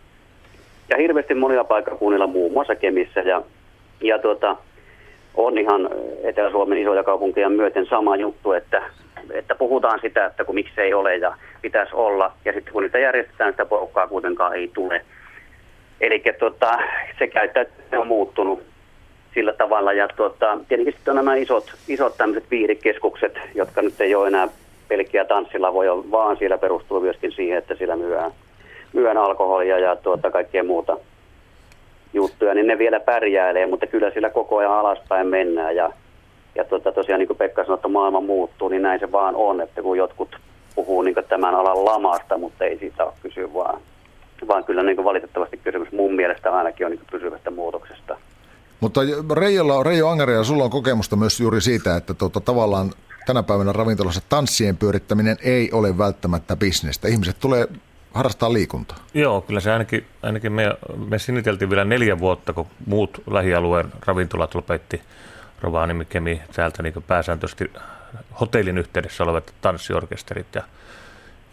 Ja 0.90 0.98
hirveästi 0.98 1.34
monilla 1.34 1.64
paikkakunnilla, 1.64 2.28
muun 2.28 2.52
muassa 2.52 2.76
Kemissä 2.76 3.20
ja, 3.20 3.42
ja 4.02 4.20
tuota, 4.20 4.58
on 5.36 5.58
ihan 5.58 5.90
Etelä-Suomen 6.24 6.78
isoja 6.78 7.04
kaupunkeja 7.04 7.50
myöten 7.50 7.86
sama 7.86 8.16
juttu, 8.16 8.52
että, 8.52 8.84
että 9.32 9.56
puhutaan 9.56 10.00
sitä, 10.02 10.26
että 10.26 10.46
kun 10.46 10.56
miksei 10.56 10.94
ole 10.94 11.16
ja 11.16 11.38
pitäisi 11.62 11.96
olla. 11.96 12.32
Ja 12.46 12.54
sitten 12.54 12.74
kun 12.74 12.84
niitä 12.84 13.00
järjestetään, 13.00 13.54
sitä 13.54 13.66
porukkaa 13.66 14.08
kuitenkaan 14.08 14.56
ei 14.56 14.72
tule. 14.74 15.02
Eli 16.02 16.24
tota, 16.40 16.80
se 17.20 17.28
käyttäytyminen 17.28 18.00
on 18.00 18.08
muuttunut 18.08 18.64
sillä 19.34 19.54
tavalla. 19.54 19.94
Ja 19.94 20.08
tota, 20.08 20.58
tietenkin 20.68 20.94
sitten 20.94 21.12
on 21.12 21.16
nämä 21.16 21.36
isot, 21.36 21.74
isot 21.88 22.18
tämmöiset 22.18 22.52
viirikeskukset, 22.52 23.40
jotka 23.56 23.82
nyt 23.82 24.02
ei 24.02 24.16
ole 24.16 24.28
enää 24.28 24.48
pelkkiä 24.88 25.26
tanssilavoja, 25.26 25.96
vaan 26.12 26.38
siellä 26.38 26.58
perustuu 26.58 27.00
myöskin 27.00 27.32
siihen, 27.32 27.58
että 27.58 27.76
siellä 27.76 27.96
myydään, 27.96 28.32
myydään 28.94 29.18
alkoholia 29.18 29.80
ja 29.80 29.96
tuota, 29.96 30.32
kaikkea 30.32 30.64
muuta 30.64 30.98
juttuja, 32.14 32.54
niin 32.54 32.68
ne 32.68 32.78
vielä 32.78 33.00
pärjäilee, 33.00 33.66
mutta 33.66 33.88
kyllä 33.88 34.12
sillä 34.12 34.30
koko 34.30 34.58
ajan 34.58 34.72
alaspäin 34.72 35.28
mennään. 35.28 35.76
Ja, 35.76 35.92
ja 36.56 36.64
tuota, 36.64 36.92
tosiaan 36.92 37.20
niin 37.20 37.28
kuin 37.28 37.38
Pekka 37.38 37.64
sanoi, 37.64 37.76
että 37.76 37.88
maailma 37.88 38.22
muuttuu, 38.22 38.70
niin 38.70 38.82
näin 38.82 39.00
se 39.00 39.12
vaan 39.12 39.36
on, 39.36 39.62
että 39.62 39.82
kun 39.82 39.98
jotkut 39.98 40.36
puhuu 40.76 41.02
niin 41.02 41.16
tämän 41.30 41.56
alan 41.56 41.86
lamasta, 41.86 42.38
mutta 42.38 42.66
ei 42.66 42.80
siitä 42.80 43.04
ole 43.04 43.14
kysy, 43.22 43.54
vaan, 43.54 43.82
vaan 44.48 44.64
kyllä 44.64 44.84
niin 44.84 45.04
valitettavasti 45.04 45.58
kysymys 45.58 45.92
mun 45.92 46.16
mielestä 46.16 46.52
ainakin 46.52 46.86
on 46.86 46.92
niin 46.92 47.02
pysyvästä 47.12 47.52
muutoksesta. 47.52 48.18
Mutta 48.80 49.02
Reijolla, 49.36 49.84
Reijo 49.84 50.08
Angaria, 50.08 50.44
sulla 50.44 50.64
on 50.64 50.70
kokemusta 50.70 51.16
myös 51.16 51.40
juuri 51.40 51.62
siitä, 51.62 51.96
että 51.96 52.14
tuota, 52.14 52.40
tavallaan 52.40 52.92
tänä 53.26 53.44
päivänä 53.44 53.74
ravintolassa 53.74 54.22
tanssien 54.30 54.78
pyörittäminen 54.78 55.38
ei 55.44 55.70
ole 55.72 55.98
välttämättä 55.98 56.56
bisnestä. 56.56 57.08
Ihmiset 57.08 57.36
tulee 57.40 57.68
harrastaa 58.14 58.54
liikuntaa. 58.54 58.98
Joo, 59.14 59.42
kyllä 59.42 59.60
se 59.60 59.72
ainakin, 59.72 60.06
ainakin 60.22 60.52
me, 60.52 60.78
me 61.08 61.20
siniteltiin 61.20 61.70
vielä 61.70 61.86
neljä 61.86 62.20
vuotta, 62.20 62.54
kun 62.54 62.68
muut 62.86 63.24
lähialueen 63.32 63.94
ravintolat 64.06 64.56
lopetti 64.56 65.02
Rovaniemi, 65.62 66.06
Kemi, 66.06 66.42
täältä 66.56 66.84
niin 66.84 67.04
pääsääntöisesti 67.08 67.72
hotellin 68.40 68.78
yhteydessä 68.78 69.24
olevat 69.24 69.54
tanssiorkesterit. 69.62 70.56
Ja, 70.56 70.64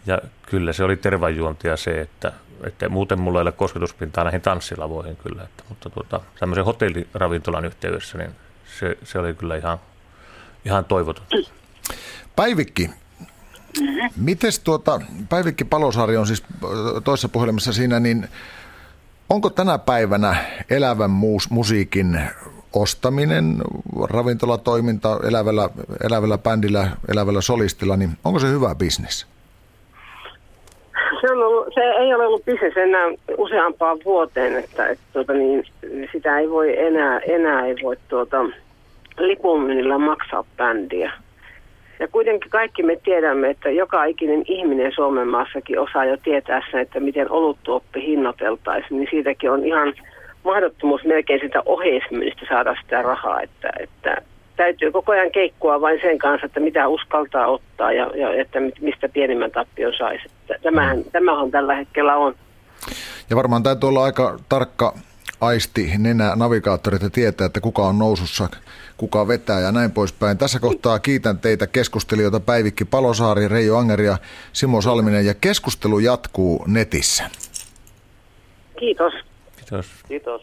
ja 0.05 0.21
kyllä 0.45 0.73
se 0.73 0.83
oli 0.83 0.97
tervajuontia 0.97 1.77
se, 1.77 2.01
että, 2.01 2.31
että 2.63 2.89
muuten 2.89 3.19
mulla 3.19 3.39
ei 3.39 3.41
ole 3.41 3.51
kosketuspintaa 3.51 4.23
näihin 4.23 4.41
tanssilavoihin 4.41 5.15
kyllä. 5.15 5.43
Että, 5.43 5.63
mutta 5.69 5.89
tuota, 5.89 6.21
tämmöisen 6.39 6.65
hotelliravintolan 6.65 7.65
yhteydessä, 7.65 8.17
niin 8.17 8.31
se, 8.79 8.97
se 9.03 9.19
oli 9.19 9.33
kyllä 9.33 9.55
ihan, 9.55 9.77
ihan 10.65 10.85
toivoton. 10.85 11.25
Päivikki, 12.35 12.89
Mites 14.17 14.59
tuota, 14.59 15.01
Päivikki 15.29 15.63
Palosaari 15.63 16.17
on 16.17 16.27
siis 16.27 16.43
toisessa 17.03 17.29
puhelimessa 17.29 17.73
siinä, 17.73 17.99
niin 17.99 18.27
onko 19.29 19.49
tänä 19.49 19.77
päivänä 19.77 20.35
elävän 20.69 21.09
muus, 21.09 21.49
musiikin 21.49 22.19
ostaminen, 22.73 23.57
ravintolatoiminta 24.09 25.19
elävällä, 25.27 25.69
elävällä 26.03 26.37
bändillä, 26.37 26.87
elävällä 27.11 27.41
solistilla, 27.41 27.97
niin 27.97 28.09
onko 28.25 28.39
se 28.39 28.47
hyvä 28.47 28.75
bisnes? 28.75 29.27
Se, 31.21 31.31
on 31.31 31.43
ollut, 31.43 31.67
se 31.73 31.81
ei 31.81 32.13
ole 32.13 32.25
ollut 32.25 32.45
bisnes 32.45 32.77
enää 32.77 33.05
useampaan 33.37 33.97
vuoteen, 34.05 34.55
että, 34.55 34.87
että 34.87 35.03
tuota, 35.13 35.33
niin, 35.33 35.63
sitä 36.11 36.39
ei 36.39 36.49
voi 36.49 36.79
enää, 36.79 37.19
enää 37.19 37.65
ei 37.65 37.75
voi 37.83 37.97
tuota, 38.07 38.45
lipunmyynnillä 39.17 39.97
maksaa 39.97 40.43
bändiä 40.57 41.11
Ja 42.01 42.07
kuitenkin 42.07 42.49
kaikki 42.49 42.83
me 42.83 42.95
tiedämme, 43.03 43.49
että 43.49 43.69
joka 43.69 44.05
ikinen 44.05 44.43
ihminen 44.45 44.91
Suomen 44.95 45.27
maassakin 45.27 45.79
osaa 45.79 46.05
jo 46.05 46.17
tietää 46.17 46.61
sen, 46.71 46.79
että 46.79 46.99
miten 46.99 47.31
oluttuoppi 47.31 48.01
hinnoiteltaisiin, 48.05 48.97
niin 48.97 49.07
siitäkin 49.11 49.51
on 49.51 49.65
ihan 49.65 49.93
mahdottomuus 50.43 51.05
melkein 51.05 51.39
sitä 51.43 51.61
oheismyynnistä 51.65 52.45
saada 52.49 52.75
sitä 52.83 53.01
rahaa, 53.01 53.41
että, 53.41 53.69
että 53.79 54.21
täytyy 54.55 54.91
koko 54.91 55.11
ajan 55.11 55.31
keikkua 55.31 55.81
vain 55.81 55.99
sen 56.01 56.17
kanssa, 56.17 56.45
että 56.45 56.59
mitä 56.59 56.87
uskaltaa 56.87 57.47
ottaa 57.47 57.91
ja, 57.91 58.11
ja 58.15 58.41
että 58.41 58.59
mistä 58.81 59.09
pienimmän 59.09 59.51
tappion 59.51 59.93
saisi. 59.97 60.27
Tämähän, 60.63 61.03
tämähän 61.11 61.51
tällä 61.51 61.75
hetkellä 61.75 62.15
on. 62.15 62.35
Ja 63.29 63.35
varmaan 63.35 63.63
täytyy 63.63 63.89
olla 63.89 64.03
aika 64.03 64.39
tarkka 64.49 64.93
aisti 65.41 65.91
nenä 65.97 66.35
navigaattorit 66.35 67.01
ja 67.01 67.09
tietää, 67.09 67.45
että 67.45 67.61
kuka 67.61 67.81
on 67.81 67.99
nousussa, 67.99 68.49
kuka 68.97 69.27
vetää 69.27 69.59
ja 69.59 69.71
näin 69.71 69.91
poispäin. 69.91 70.37
Tässä 70.37 70.59
kohtaa 70.59 70.99
kiitän 70.99 71.39
teitä 71.39 71.67
keskustelijoita 71.67 72.39
Päivikki 72.39 72.85
Palosaari, 72.85 73.47
Reijo 73.47 73.77
Anger 73.77 74.01
ja 74.01 74.17
Simo 74.53 74.81
Salminen 74.81 75.25
ja 75.25 75.33
keskustelu 75.33 75.99
jatkuu 75.99 76.63
netissä. 76.67 77.29
Kiitos. 78.79 79.13
Kiitos. 79.57 79.85
Kiitos. 80.07 80.41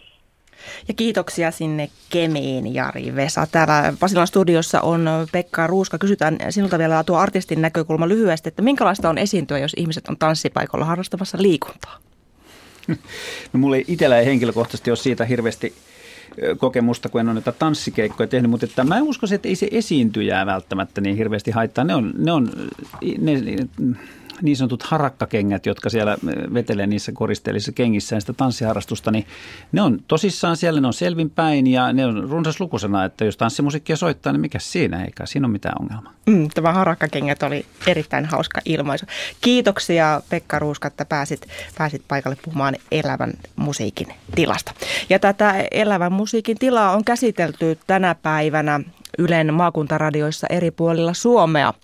Ja 0.89 0.95
kiitoksia 0.95 1.51
sinne 1.51 1.91
Kemiin, 2.11 2.75
Jari 2.75 3.17
Vesa. 3.17 3.47
Täällä 3.47 3.93
Pasilan 4.01 4.27
studiossa 4.27 4.81
on 4.81 5.09
Pekka 5.33 5.67
Ruuska. 5.67 5.99
Kysytään 5.99 6.39
sinulta 6.51 6.79
vielä 6.79 7.05
tuo 7.05 7.17
artistin 7.17 7.63
näkökulma 7.63 8.09
lyhyesti, 8.09 8.49
että 8.49 8.63
minkälaista 8.63 9.11
on 9.11 9.19
esiintyä, 9.19 9.59
jos 9.59 9.73
ihmiset 9.77 10.09
on 10.09 10.19
tanssipaikalla 10.19 10.85
harrastamassa 10.85 11.39
liikuntaa? 11.41 12.08
No 13.53 13.61
mulle 13.61 13.85
itsellä 13.89 14.19
ei 14.19 14.27
henkilökohtaisesti 14.27 14.91
ole 14.91 14.97
siitä 14.97 15.25
hirveästi 15.25 15.75
kokemusta, 16.59 17.09
kun 17.09 17.21
en 17.21 17.27
ole 17.27 17.35
näitä 17.35 17.53
tanssikeikkoja 17.53 18.27
tehnyt, 18.27 18.51
mutta 18.51 18.67
että 18.67 18.85
mä 18.85 19.03
usko, 19.03 19.27
että 19.35 19.49
ei 19.49 19.55
se 19.55 19.69
esiintyjää 19.71 20.47
välttämättä 20.47 21.01
niin 21.01 21.17
hirveästi 21.17 21.51
haittaa. 21.51 21.85
Ne 21.85 21.95
on, 21.95 22.13
ne 22.19 22.33
on 22.33 22.51
ne, 23.19 23.33
niin 24.43 24.57
sanotut 24.57 24.83
harakkakengät, 24.83 25.67
jotka 25.67 25.91
siellä 25.91 26.17
vetelee 26.55 26.87
niissä 26.87 27.13
koristeellisissa 27.13 27.73
kengissä 27.73 28.17
ja 28.17 28.21
sitä 28.21 28.33
tanssiharrastusta, 28.33 29.11
niin 29.11 29.27
ne 29.73 29.83
on 29.83 29.99
tosissaan 30.09 30.57
siellä, 30.57 30.81
ne 30.81 30.87
on 30.87 30.93
selvinpäin 30.93 31.67
ja 31.67 31.93
ne 31.93 32.07
on 32.07 32.31
runsaslukuisena, 32.31 33.05
että 33.05 33.25
jos 33.25 33.37
tanssimusiikkia 33.37 33.97
soittaa, 33.97 34.33
niin 34.33 34.41
mikä 34.41 34.59
siinä, 34.59 35.05
eikä 35.05 35.27
siinä 35.27 35.47
ole 35.47 35.53
mitään 35.53 35.75
ongelmaa. 35.81 36.13
Mm, 36.27 36.49
tämä 36.55 36.73
harakkakengät 36.73 37.43
oli 37.43 37.67
erittäin 37.87 38.25
hauska 38.25 38.61
ilmaisu. 38.65 39.07
Kiitoksia 39.41 40.23
Pekka 40.29 40.59
Ruuska, 40.59 40.89
että 40.89 41.05
pääsit, 41.05 41.47
pääsit 41.79 42.03
paikalle 42.09 42.37
puhumaan 42.45 42.75
elävän 42.93 43.33
musiikin 43.57 44.07
tilasta. 44.35 44.73
Ja 45.11 45.19
tätä 45.19 45.55
elävän 45.71 46.13
musiikin 46.13 46.59
tilaa 46.59 46.97
on 46.97 47.05
käsitelty 47.05 47.79
tänä 47.87 48.15
päivänä 48.15 48.81
Ylen 49.19 49.55
maakuntaradioissa 49.55 50.47
eri 50.51 50.71
puolilla 50.71 51.15
Suomea. 51.15 51.75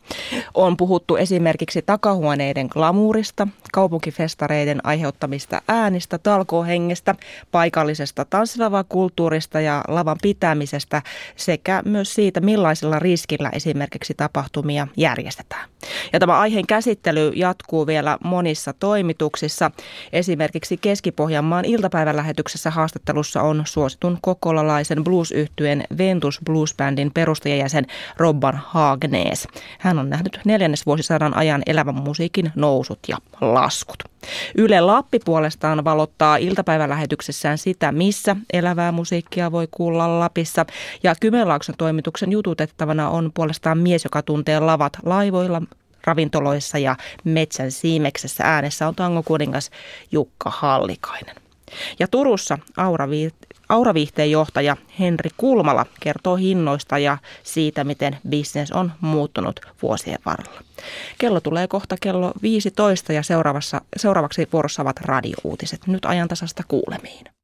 On 0.55 0.77
puhuttu 0.77 1.17
esimerkiksi 1.17 1.83
takahuoneiden 1.83 2.67
glamuurista, 2.71 3.49
kaupunkifestareiden 3.73 4.87
aiheuttamista 4.87 5.63
äänistä, 5.69 6.19
talkohengestä, 6.19 7.15
paikallisesta 7.51 8.25
tanssilavakulttuurista 8.25 9.61
ja 9.61 9.85
lavan 9.89 10.17
pitämisestä 10.23 11.03
sekä 11.37 11.83
myös 11.85 12.15
siitä, 12.15 12.41
millaisella 12.41 12.99
riskillä 12.99 13.51
esimerkiksi 13.53 14.15
tapahtumia 14.17 14.89
järjestetään. 14.97 15.69
Ja 16.13 16.21
tämä 16.21 16.39
aiheen 16.39 16.67
käsittely 16.67 17.33
jatkuu 17.35 17.87
vielä 17.87 18.19
monissa 18.25 18.73
toimituksissa. 18.73 19.71
Esimerkiksi 20.13 20.77
Keski-Pohjanmaan 20.77 21.65
iltapäivälähetyksessä 21.65 22.71
haastattelussa 22.71 23.43
on 23.43 23.63
suositun 23.67 24.19
kokolalaisen 24.21 25.05
blues-yhtyeen 25.05 25.85
Ventus 25.99 26.41
Blues 26.45 26.75
Bandin 26.75 27.11
perustajajäsen 27.25 27.87
Robban 28.17 28.63
Haagnees. 28.67 29.49
Hän 29.79 29.99
on 29.99 30.11
nähnyt 30.11 30.41
neljännesvuosisadan 30.45 31.37
ajan 31.37 31.63
elävän 31.67 31.95
musiikin 31.95 32.53
nousut 32.55 32.99
ja 33.09 33.17
laskut. 33.41 33.97
Yle 34.55 34.81
Lappi 34.81 35.19
puolestaan 35.25 35.85
valottaa 35.85 36.37
iltapäivälähetyksessään 36.37 37.59
sitä, 37.59 37.93
missä 37.93 38.37
elävää 38.53 38.93
musiikkia 38.93 39.53
voi 39.53 39.69
kuulla 39.71 40.21
Lapissa. 40.21 40.67
Ja 41.03 41.15
Kymenlaakson 41.21 41.75
toimituksen 41.79 42.33
jututettavana 42.33 43.09
on 43.09 43.31
puolestaan 43.35 43.79
mies, 43.79 44.05
joka 44.05 44.23
tuntee 44.23 44.61
lavat 44.61 44.93
laivoilla, 45.05 45.63
ravintoloissa 46.07 46.79
ja 46.79 46.97
metsän 47.25 47.71
siimeksessä 47.71 48.45
äänessä 48.47 48.89
on 48.89 48.95
tangokuningas 48.95 49.71
Jukka 50.13 50.51
Hallikainen. 50.51 51.37
Ja 51.99 52.09
Turussa 52.09 52.59
Aura 52.77 53.09
Auraviihteen 53.75 54.31
johtaja 54.31 54.77
Henri 54.99 55.31
Kulmala 55.37 55.87
kertoo 56.01 56.37
hinnoista 56.37 56.99
ja 56.99 57.19
siitä, 57.43 57.85
miten 57.85 58.17
bisnes 58.29 58.73
on 58.73 58.93
muuttunut 59.01 59.61
vuosien 59.83 60.19
varrella. 60.27 60.61
Kello 61.19 61.41
tulee 61.41 61.69
kohta 61.69 61.97
kello 62.01 62.33
15 62.43 63.13
ja 63.13 63.23
seuraavassa, 63.23 63.81
seuraavaksi 63.97 64.49
vuorossa 64.53 64.83
ovat 64.83 65.01
radiouutiset. 65.01 65.87
Nyt 65.87 66.05
ajantasasta 66.05 66.63
kuulemiin. 66.69 67.35